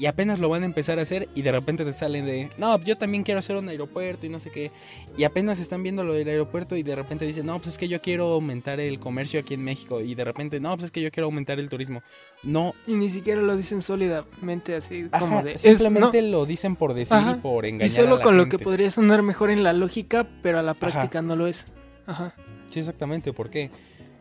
[0.00, 2.78] Y apenas lo van a empezar a hacer y de repente te salen de, no,
[2.82, 4.70] yo también quiero hacer un aeropuerto y no sé qué.
[5.16, 7.88] Y apenas están viendo lo del aeropuerto y de repente dicen, no, pues es que
[7.88, 10.00] yo quiero aumentar el comercio aquí en México.
[10.00, 12.02] Y de repente, no, pues es que yo quiero aumentar el turismo.
[12.44, 15.54] No, Y ni siquiera lo dicen sólidamente así como de...
[15.54, 18.24] es- simplemente no, lo dicen por decir Ajá, y por engañar y solo a la
[18.24, 20.80] con lo que podría sonar mejor en la lógica, pero a la Ajá.
[20.80, 21.66] práctica no lo es.
[22.06, 22.34] Ajá.
[22.68, 23.32] Sí, exactamente.
[23.32, 23.70] ¿Por qué?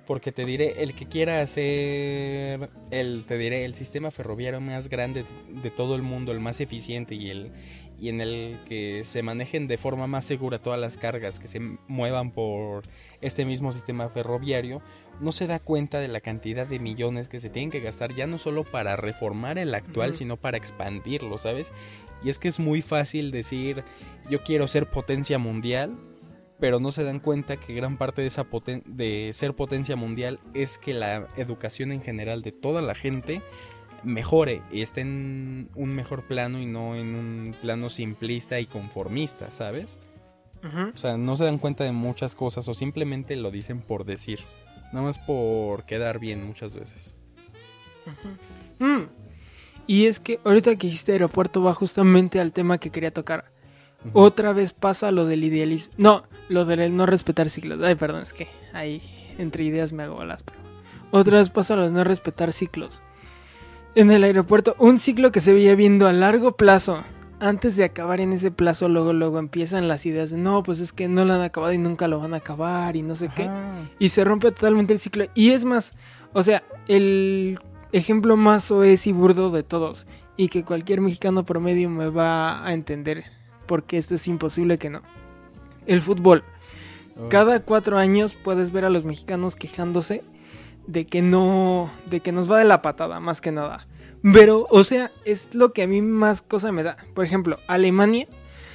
[0.07, 5.25] Porque te diré, el que quiera hacer, el, te diré, el sistema ferroviario más grande
[5.49, 7.51] de todo el mundo, el más eficiente y el
[7.99, 11.59] y en el que se manejen de forma más segura todas las cargas que se
[11.87, 12.83] muevan por
[13.21, 14.81] este mismo sistema ferroviario,
[15.19, 18.27] no se da cuenta de la cantidad de millones que se tienen que gastar ya
[18.27, 21.71] no solo para reformar el actual, sino para expandirlo, ¿sabes?
[22.23, 23.83] Y es que es muy fácil decir,
[24.29, 25.97] yo quiero ser potencia mundial,
[26.59, 30.39] pero no se dan cuenta que gran parte de esa poten- de ser potencia mundial
[30.53, 33.41] es que la educación en general de toda la gente
[34.03, 39.51] mejore y esté en un mejor plano y no en un plano simplista y conformista,
[39.51, 39.99] ¿sabes?
[40.63, 40.91] Ujú.
[40.93, 44.39] O sea, no se dan cuenta de muchas cosas o simplemente lo dicen por decir,
[44.93, 47.15] nada más por quedar bien muchas veces.
[48.79, 49.03] Mm.
[49.85, 53.51] Y es que ahorita que dijiste aeropuerto va justamente al tema que quería tocar.
[54.13, 55.93] Otra vez pasa lo del idealismo.
[55.97, 57.81] No, lo del no respetar ciclos.
[57.81, 59.01] Ay, perdón, es que ahí
[59.37, 60.43] entre ideas me hago bolas.
[60.43, 60.57] Pero...
[61.11, 63.01] Otra vez pasa lo de no respetar ciclos.
[63.95, 67.03] En el aeropuerto, un ciclo que se veía viendo a largo plazo.
[67.39, 70.91] Antes de acabar en ese plazo, luego, luego empiezan las ideas de no, pues es
[70.91, 73.47] que no lo han acabado y nunca lo van a acabar y no sé qué
[73.99, 75.25] y se rompe totalmente el ciclo.
[75.33, 75.93] Y es más,
[76.33, 77.59] o sea, el
[77.91, 82.73] ejemplo más soez y burdo de todos, y que cualquier mexicano promedio me va a
[82.73, 83.25] entender,
[83.67, 85.01] porque esto es imposible que no.
[85.85, 86.43] El fútbol.
[87.17, 87.29] Oh.
[87.29, 90.23] Cada cuatro años puedes ver a los mexicanos quejándose
[90.87, 93.87] de que no, de que nos va de la patada, más que nada.
[94.33, 96.97] Pero, o sea, es lo que a mí más cosa me da.
[97.13, 98.27] Por ejemplo, Alemania,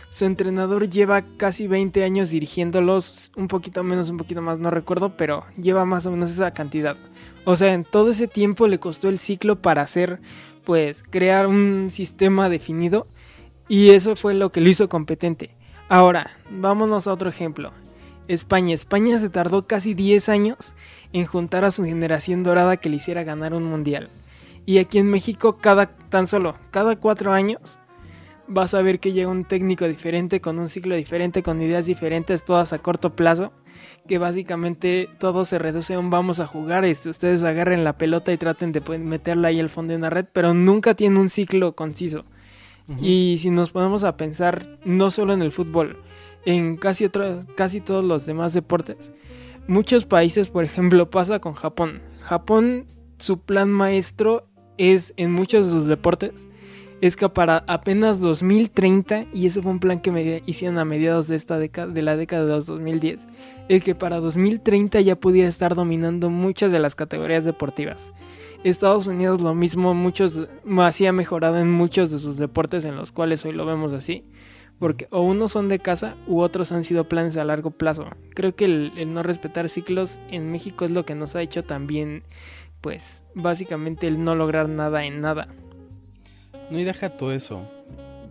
[0.09, 5.17] su entrenador lleva casi 20 años dirigiéndolos, un poquito menos, un poquito más, no recuerdo,
[5.17, 6.97] pero lleva más o menos esa cantidad.
[7.45, 10.21] O sea, en todo ese tiempo le costó el ciclo para hacer,
[10.65, 13.09] pues, crear un sistema definido.
[13.69, 15.55] Y eso fue lo que lo hizo competente.
[15.89, 17.73] Ahora, vámonos a otro ejemplo.
[18.29, 18.75] España.
[18.75, 20.75] España se tardó casi 10 años
[21.13, 24.09] en juntar a su generación dorada que le hiciera ganar un mundial.
[24.65, 27.81] Y aquí en México, cada, tan solo, cada cuatro años,
[28.47, 32.45] vas a ver que llega un técnico diferente, con un ciclo diferente, con ideas diferentes,
[32.45, 33.53] todas a corto plazo.
[34.07, 36.85] Que básicamente todo se reduce a un vamos a jugar.
[36.85, 40.27] Este, ustedes agarren la pelota y traten de meterla ahí al fondo de una red,
[40.33, 42.25] pero nunca tiene un ciclo conciso.
[43.01, 45.97] Y si nos ponemos a pensar, no solo en el fútbol,
[46.45, 49.13] en casi, otro- casi todos los demás deportes,
[49.69, 52.01] muchos países, por ejemplo, pasa con Japón.
[52.21, 52.87] Japón,
[53.19, 54.47] su plan maestro
[54.79, 56.47] es en muchos de sus deportes,
[57.01, 61.27] es que para apenas 2030, y ese fue un plan que me hicieron a mediados
[61.27, 63.27] de esta década, de la década de los 2010,
[63.69, 68.13] es que para 2030 ya pudiera estar dominando muchas de las categorías deportivas.
[68.71, 70.47] Estados Unidos lo mismo, muchos
[70.79, 74.25] así ha mejorado en muchos de sus deportes en los cuales hoy lo vemos así.
[74.79, 78.07] Porque o unos son de casa u otros han sido planes a largo plazo.
[78.35, 81.63] Creo que el, el no respetar ciclos en México es lo que nos ha hecho
[81.63, 82.25] también,
[82.81, 85.49] pues básicamente el no lograr nada en nada.
[86.71, 87.69] No, y deja todo eso.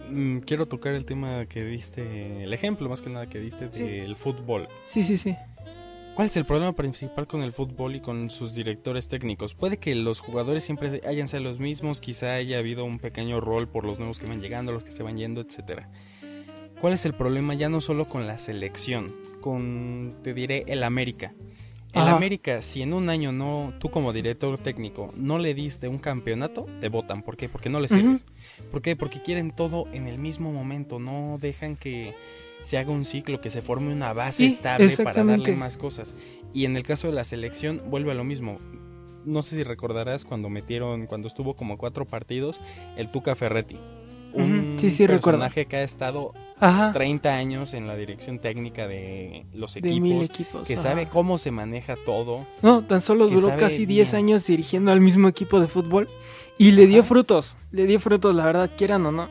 [0.10, 3.84] Mm, quiero tocar el tema que diste, el ejemplo más que nada que diste Sí.
[3.88, 4.68] del fútbol.
[4.86, 5.38] Sí, sí, sí.
[6.16, 9.56] ¿Cuál es el problema principal con el fútbol y con sus directores técnicos?
[9.56, 13.68] Puede que los jugadores siempre hayan sido los mismos, quizá haya habido un pequeño rol
[13.68, 15.90] por los nuevos que van llegando, los que se van yendo, etcétera.
[16.82, 21.34] ¿Cuál es el problema ya no solo con la selección, con te diré el América?
[21.94, 22.18] El Ajá.
[22.18, 26.68] América, si en un año no, tú como director técnico no le diste un campeonato,
[26.80, 27.22] te votan.
[27.22, 27.50] ¿Por qué?
[27.50, 27.88] Porque no Ujú.
[27.88, 28.26] sirves.
[28.72, 28.96] ¿Por qué?
[28.96, 32.14] Porque quieren todo en el mismo momento, no dejan que
[32.64, 36.16] se haga un ciclo, que se forme una base Sí, estable para darle más cosas.
[36.54, 38.58] Y en el caso de la selección vuelve a lo mismo.
[39.26, 42.60] No sé si recordarás cuando metieron, cuando estuvo como cuatro partidos,
[42.98, 43.78] el Tuca Ferretti.
[44.34, 45.40] Un sí, sí, recuerdo.
[45.40, 46.94] personaje que ha estado Ajá.
[46.94, 50.68] 30 años en la dirección técnica de los De mil equipos, equipos.
[50.68, 50.84] que ajá.
[50.84, 52.48] sabe cómo se maneja todo.
[52.62, 54.24] No, tan solo duró casi 10 bien.
[54.24, 56.08] años dirigiendo al mismo equipo de fútbol.
[56.58, 57.58] Y le dio frutos.
[57.72, 59.28] Le dio frutos, la verdad, quieran o no.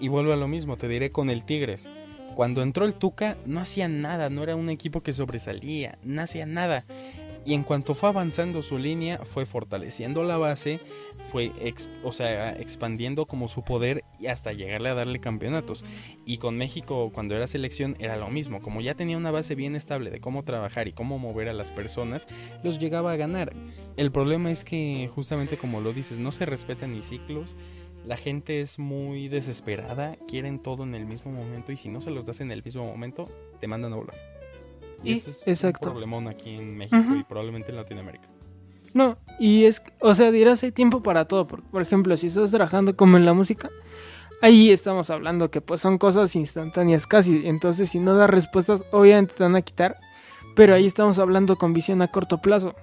[0.00, 1.88] Y vuelvo a lo mismo, te diré con el Tigres.
[2.34, 6.46] Cuando entró el Tuca no hacía nada, no era un equipo que sobresalía, no hacía
[6.46, 6.84] nada.
[7.44, 10.78] Y en cuanto fue avanzando su línea, fue fortaleciendo la base,
[11.30, 11.50] fue
[12.04, 15.84] o sea, expandiendo como su poder y hasta llegarle a darle campeonatos.
[16.24, 18.60] Y con México, cuando era selección, era lo mismo.
[18.60, 21.72] Como ya tenía una base bien estable de cómo trabajar y cómo mover a las
[21.72, 22.28] personas,
[22.62, 23.52] los llegaba a ganar.
[23.96, 27.56] El problema es que, justamente como lo dices, no se respetan ni ciclos.
[28.06, 32.10] La gente es muy desesperada, quieren todo en el mismo momento y si no se
[32.10, 33.28] los das en el mismo momento,
[33.60, 34.16] te mandan a volar.
[35.04, 35.88] Y, ese es exacto.
[35.88, 38.28] un problemón aquí en México y probablemente en Latinoamérica.
[38.94, 41.46] No, y es, o sea, dirás, hay tiempo para todo.
[41.46, 43.70] Por, por ejemplo, si estás trabajando como en la música,
[44.42, 47.46] ahí estamos hablando que pues son cosas instantáneas casi.
[47.46, 49.96] Entonces, si no das respuestas, obviamente te van a quitar.
[50.54, 52.74] Pero ahí estamos hablando con visión a corto plazo.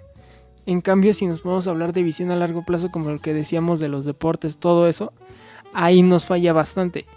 [0.70, 3.80] En cambio, si nos podemos hablar de visión a largo plazo, como lo que decíamos
[3.80, 5.14] de los deportes, todo eso,
[5.74, 7.08] ahí nos falla bastante.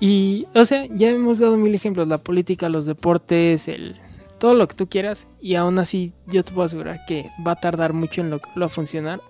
[0.00, 4.00] Y, o sea, ya hemos dado mil ejemplos, la política, los deportes, el,
[4.38, 7.60] todo lo que tú quieras y aún así yo te puedo asegurar que va a
[7.60, 9.20] tardar mucho en lo, lo a funcionar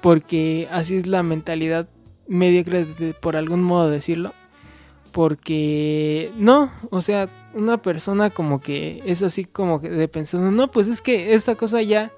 [0.00, 1.90] porque así es la mentalidad
[2.26, 2.86] mediocre
[3.20, 4.32] por algún modo decirlo
[5.12, 10.70] porque no, o sea, una persona como que es así como que de pensando, no,
[10.70, 12.12] pues es que esta cosa ya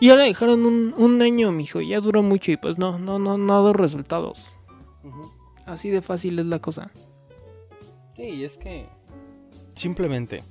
[0.00, 3.36] ya la dejaron un, un año, mijo, ya duró mucho y pues no, no, no,
[3.36, 4.52] no ha dado resultados.
[5.66, 6.90] Así de fácil es la cosa.
[8.16, 8.86] Sí, es que
[9.74, 10.42] simplemente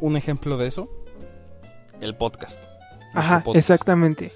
[0.00, 0.88] un ejemplo de eso,
[2.00, 2.62] el podcast.
[3.14, 4.32] Ajá, exactamente.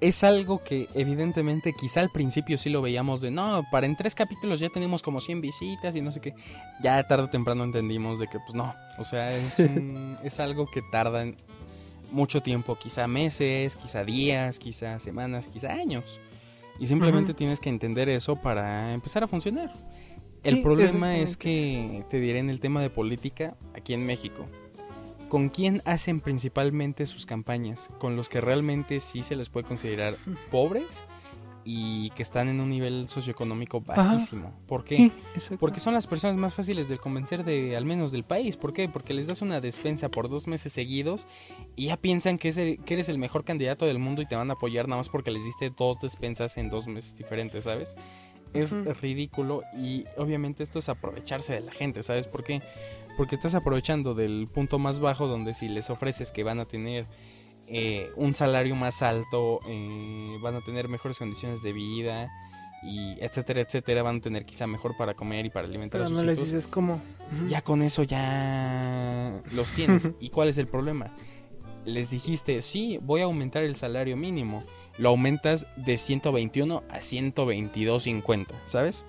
[0.00, 4.14] Es algo que evidentemente quizá al principio sí lo veíamos de, no, para en tres
[4.14, 6.34] capítulos ya tenemos como 100 visitas y no sé qué.
[6.82, 9.58] Ya tarde o temprano entendimos de que pues no, o sea, es,
[10.24, 11.24] es algo que tarda
[12.12, 16.20] mucho tiempo, quizá meses, quizá días, quizá semanas, quizá años.
[16.78, 19.72] Y simplemente tienes que entender eso para empezar a funcionar.
[20.42, 24.46] El problema es que, te diré en el tema de política, aquí en México,
[25.28, 27.90] ¿Con quién hacen principalmente sus campañas?
[27.98, 30.16] ¿Con los que realmente sí se les puede considerar
[30.52, 31.00] pobres?
[31.68, 34.52] Y que están en un nivel socioeconómico bajísimo.
[34.68, 35.10] ¿Por qué?
[35.58, 38.56] Porque son las personas más fáciles de convencer de al menos del país.
[38.56, 38.88] ¿Por qué?
[38.88, 41.26] Porque les das una despensa por dos meses seguidos
[41.74, 44.52] y ya piensan que, que eres el mejor candidato del mundo y te van a
[44.52, 47.96] apoyar nada más porque les diste dos despensas en dos meses diferentes, ¿sabes?
[48.54, 52.62] Es ridículo y obviamente esto es aprovecharse de la gente, ¿sabes por qué?
[53.16, 57.06] Porque estás aprovechando del punto más bajo donde si les ofreces que van a tener
[57.68, 62.28] eh, un salario más alto, eh, van a tener mejores condiciones de vida
[62.82, 66.16] y etcétera, etcétera, van a tener quizá mejor para comer y para alimentar a sus
[66.16, 67.00] no les dices cómo.
[67.48, 70.12] Ya con eso ya los tienes.
[70.20, 71.12] ¿Y cuál es el problema?
[71.84, 74.62] Les dijiste, sí, voy a aumentar el salario mínimo.
[74.98, 79.04] Lo aumentas de 121 a 122.50, ¿sabes?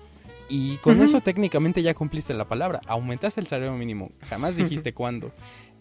[0.48, 2.80] Y con eso técnicamente ya cumpliste la palabra.
[2.86, 4.10] Aumentaste el salario mínimo.
[4.28, 5.30] Jamás dijiste cuándo.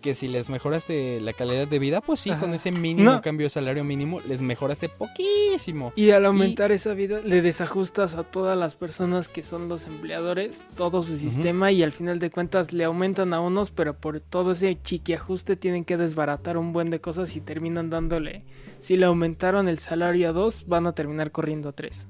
[0.02, 3.50] Que si les mejoraste la calidad de vida, pues sí, con ese mínimo cambio de
[3.50, 5.92] salario mínimo, les mejoraste poquísimo.
[5.96, 10.64] Y al aumentar esa vida, le desajustas a todas las personas que son los empleadores,
[10.76, 14.52] todo su sistema, y al final de cuentas le aumentan a unos, pero por todo
[14.52, 18.44] ese chiquiajuste tienen que desbaratar un buen de cosas y terminan dándole.
[18.80, 22.08] Si le aumentaron el salario a dos, van a terminar corriendo a tres.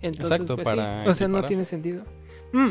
[0.00, 0.66] Entonces, pues,
[1.06, 2.04] o sea, no tiene sentido.
[2.52, 2.70] Mm.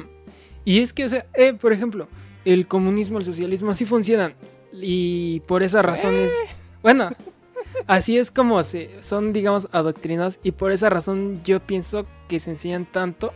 [0.64, 2.08] Y es que, o sea, eh, por ejemplo,
[2.44, 4.34] el comunismo, el socialismo, así funcionan.
[4.82, 6.56] Y por esas razones, eh.
[6.82, 7.12] bueno,
[7.88, 10.40] así es como se, son, digamos, adoctrinados.
[10.44, 13.34] Y por esa razón yo pienso que se enseñan tanto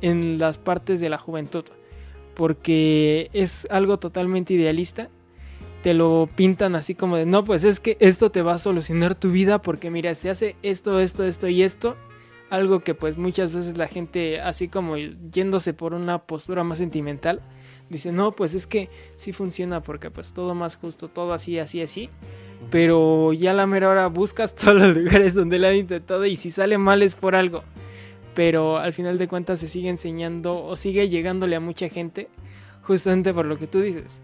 [0.00, 1.64] en las partes de la juventud.
[2.34, 5.10] Porque es algo totalmente idealista.
[5.82, 9.14] Te lo pintan así como de, no, pues es que esto te va a solucionar
[9.14, 11.96] tu vida porque mira, se hace esto, esto, esto y esto
[12.50, 17.40] algo que pues muchas veces la gente así como yéndose por una postura más sentimental
[17.90, 21.82] dice no pues es que sí funciona porque pues todo más justo todo así así
[21.82, 22.08] así
[22.68, 26.36] pero ya a la mera hora buscas todos los lugares donde le han intentado y
[26.36, 27.62] si sale mal es por algo.
[28.34, 32.28] Pero al final de cuentas se sigue enseñando o sigue llegándole a mucha gente
[32.82, 34.20] justamente por lo que tú dices.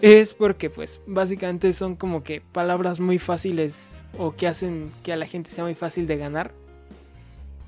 [0.00, 5.16] Es porque pues básicamente son como que palabras muy fáciles o que hacen que a
[5.16, 6.52] la gente sea muy fácil de ganar.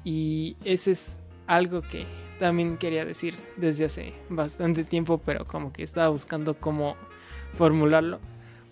[0.03, 2.07] Y ese es algo que
[2.43, 6.97] también quería decir desde hace bastante tiempo, pero como que estaba buscando cómo
[7.57, 8.19] formularlo.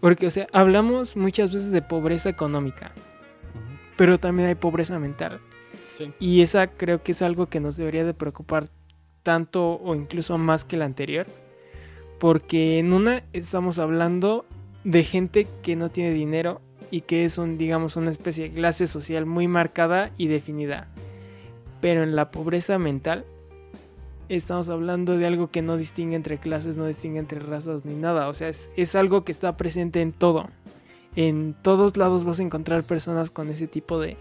[0.00, 2.90] Porque, o sea, hablamos muchas veces de pobreza económica,
[3.96, 5.40] pero también hay pobreza mental.
[6.18, 8.66] Y esa creo que es algo que nos debería de preocupar
[9.22, 11.28] tanto o incluso más que la anterior.
[12.18, 14.46] Porque en una estamos hablando
[14.82, 16.60] de gente que no tiene dinero
[16.90, 20.88] y que es un, digamos, una especie de clase social muy marcada y definida.
[21.80, 23.24] Pero en la pobreza mental
[24.36, 28.28] estamos hablando de algo que no distingue entre clases, no distingue entre razas ni nada.
[28.28, 30.48] O sea, es, es algo que está presente en todo.
[31.16, 34.16] En todos lados vas a encontrar personas con ese tipo de,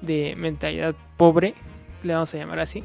[0.00, 1.54] de mentalidad pobre,
[2.02, 2.82] le vamos a llamar así.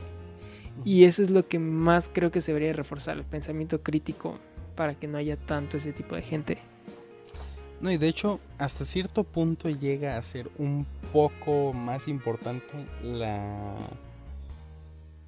[0.86, 4.38] Y eso es lo que más creo que se debería reforzar, el pensamiento crítico,
[4.76, 6.58] para que no haya tanto ese tipo de gente.
[7.82, 13.76] No, y de hecho, hasta cierto punto llega a ser un poco más importante la...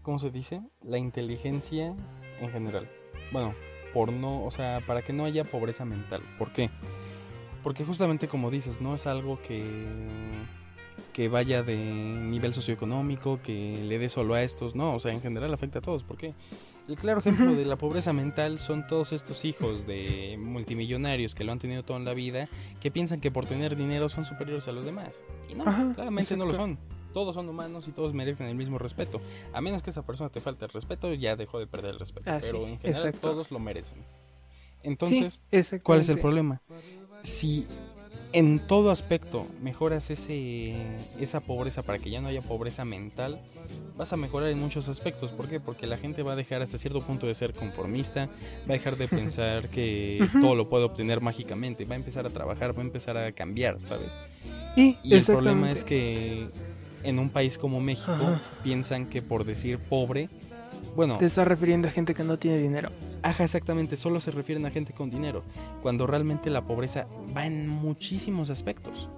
[0.10, 0.64] ¿Cómo se dice?
[0.82, 1.96] La inteligencia
[2.42, 2.90] en general.
[3.32, 3.54] Bueno,
[3.94, 6.24] por no, o sea, para que no haya pobreza mental.
[6.40, 6.72] ¿Por qué?
[7.62, 9.64] Porque justamente como dices, no es algo que
[11.14, 15.22] que vaya de nivel socioeconómico, que le dé solo a estos, no, o sea, en
[15.22, 16.34] general afecta a todos, ¿por qué?
[16.88, 21.52] El claro ejemplo de la pobreza mental son todos estos hijos de multimillonarios que lo
[21.52, 22.50] han tenido toda la vida,
[22.80, 25.22] que piensan que por tener dinero son superiores a los demás.
[25.48, 26.80] Y no, claramente no lo son.
[27.14, 29.22] Todos son humanos y todos merecen el mismo respeto.
[29.54, 32.30] A menos que esa persona te falte el respeto, ya dejó de perder el respeto.
[32.30, 34.04] Ah, pero en general todos lo merecen.
[34.84, 35.40] Entonces,
[35.84, 36.62] ¿cuál es el problema?
[37.22, 37.68] Si
[38.32, 40.76] en todo aspecto mejoras ese,
[41.20, 43.42] esa pobreza para que ya no haya pobreza mental,
[43.98, 45.32] vas a mejorar en muchos aspectos.
[45.32, 45.60] ¿Por qué?
[45.60, 48.28] Porque la gente va a dejar hasta cierto punto de ser conformista,
[48.62, 52.30] va a dejar de pensar que todo lo puede obtener mágicamente, va a empezar a
[52.30, 54.14] trabajar, va a empezar a cambiar, ¿sabes?
[54.76, 56.48] Y, el problema es que
[57.04, 60.30] en un país como México piensan que por decir pobre
[60.96, 61.18] bueno.
[61.18, 62.92] Te estás refiriendo a gente que no tiene dinero.
[63.22, 63.98] Ajá, exactamente.
[63.98, 65.44] Solo se refieren a gente con dinero.
[65.82, 69.10] Cuando realmente la pobreza va en muchísimos aspectos.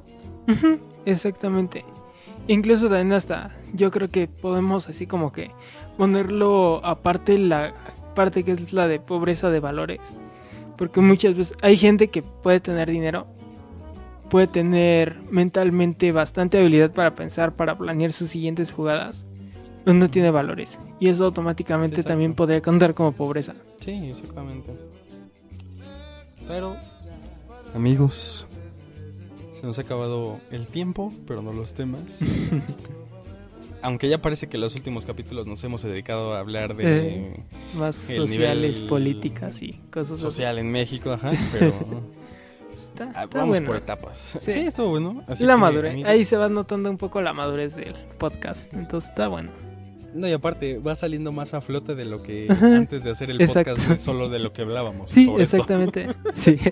[1.06, 1.86] exactamente.
[2.48, 5.52] Incluso también hasta yo creo que podemos así como que
[5.98, 7.74] ponerlo aparte la
[8.16, 10.18] parte que es la de pobreza de valores.
[10.78, 13.28] Porque muchas veces hay gente que puede tener dinero,
[14.32, 19.26] puede tener mentalmente bastante habilidad para pensar, para planear sus siguientes jugadas
[19.86, 20.80] no tiene valores.
[21.02, 23.56] Y eso automáticamente también podría contar como pobreza.
[23.82, 24.72] Sí, exactamente.
[26.48, 26.78] Pero,
[27.76, 28.46] amigos,
[29.54, 32.20] se nos ha acabado el tiempo, pero no los temas.
[33.84, 36.84] Aunque ya parece que en los últimos capítulos nos hemos dedicado a hablar de...
[36.86, 41.74] Eh, más sociales, políticas y cosas Social en México, ajá, pero...
[42.72, 44.38] Está, ah, vamos por etapas.
[44.40, 45.24] Sí, estuvo bueno.
[45.40, 46.06] la madurez.
[46.06, 48.74] Ahí se va notando un poco la madurez del podcast.
[48.74, 49.52] Entonces está bueno.
[50.14, 53.38] No, y aparte, va saliendo más a flote de lo que antes de hacer el
[53.38, 55.12] podcast, solo de lo que hablábamos.
[55.12, 56.10] Sí, exactamente.
[56.34, 56.58] sí.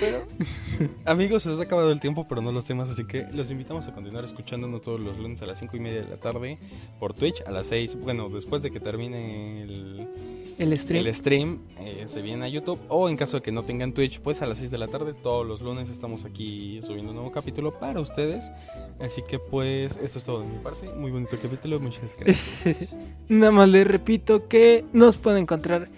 [0.00, 0.24] Pero,
[1.04, 3.86] amigos, se nos ha acabado el tiempo, pero no los temas, así que los invitamos
[3.86, 6.58] a continuar escuchándonos todos los lunes a las 5 y media de la tarde
[6.98, 10.08] por Twitch, a las 6, bueno, después de que termine el,
[10.58, 13.62] el stream, el stream eh, se viene a YouTube, o en caso de que no
[13.64, 17.10] tengan Twitch, pues a las 6 de la tarde, todos los lunes estamos aquí subiendo
[17.10, 18.50] un nuevo capítulo para ustedes.
[18.98, 22.96] Así que pues esto es todo de mi parte, muy bonito capítulo, muchas gracias.
[23.28, 25.88] Nada más les repito que nos pueden encontrar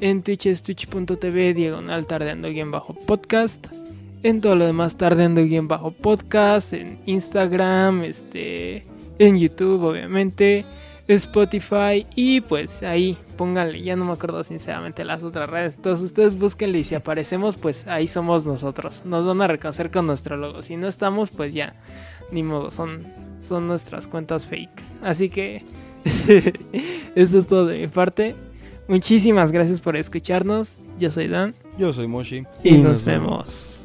[0.00, 3.66] en Twitch es twitch.tv diagonal tardeando guion bajo podcast.
[4.22, 6.72] En todo lo demás tardeando guion bajo podcast.
[6.72, 8.84] En Instagram, este,
[9.18, 10.64] en YouTube obviamente.
[11.08, 16.36] Spotify y pues ahí pónganle, ya no me acuerdo sinceramente las otras redes, todos ustedes
[16.36, 20.62] búsquenle y si aparecemos pues ahí somos nosotros, nos van a reconocer con nuestro logo,
[20.62, 21.74] si no estamos pues ya,
[22.32, 23.06] ni modo, son,
[23.40, 25.62] son nuestras cuentas fake, así que
[27.14, 28.34] eso es todo de mi parte,
[28.88, 30.78] Muchísimas gracias por escucharnos.
[30.98, 31.54] Yo soy Dan.
[31.78, 32.44] Yo soy Moshi.
[32.62, 33.75] Y, nos, vemos.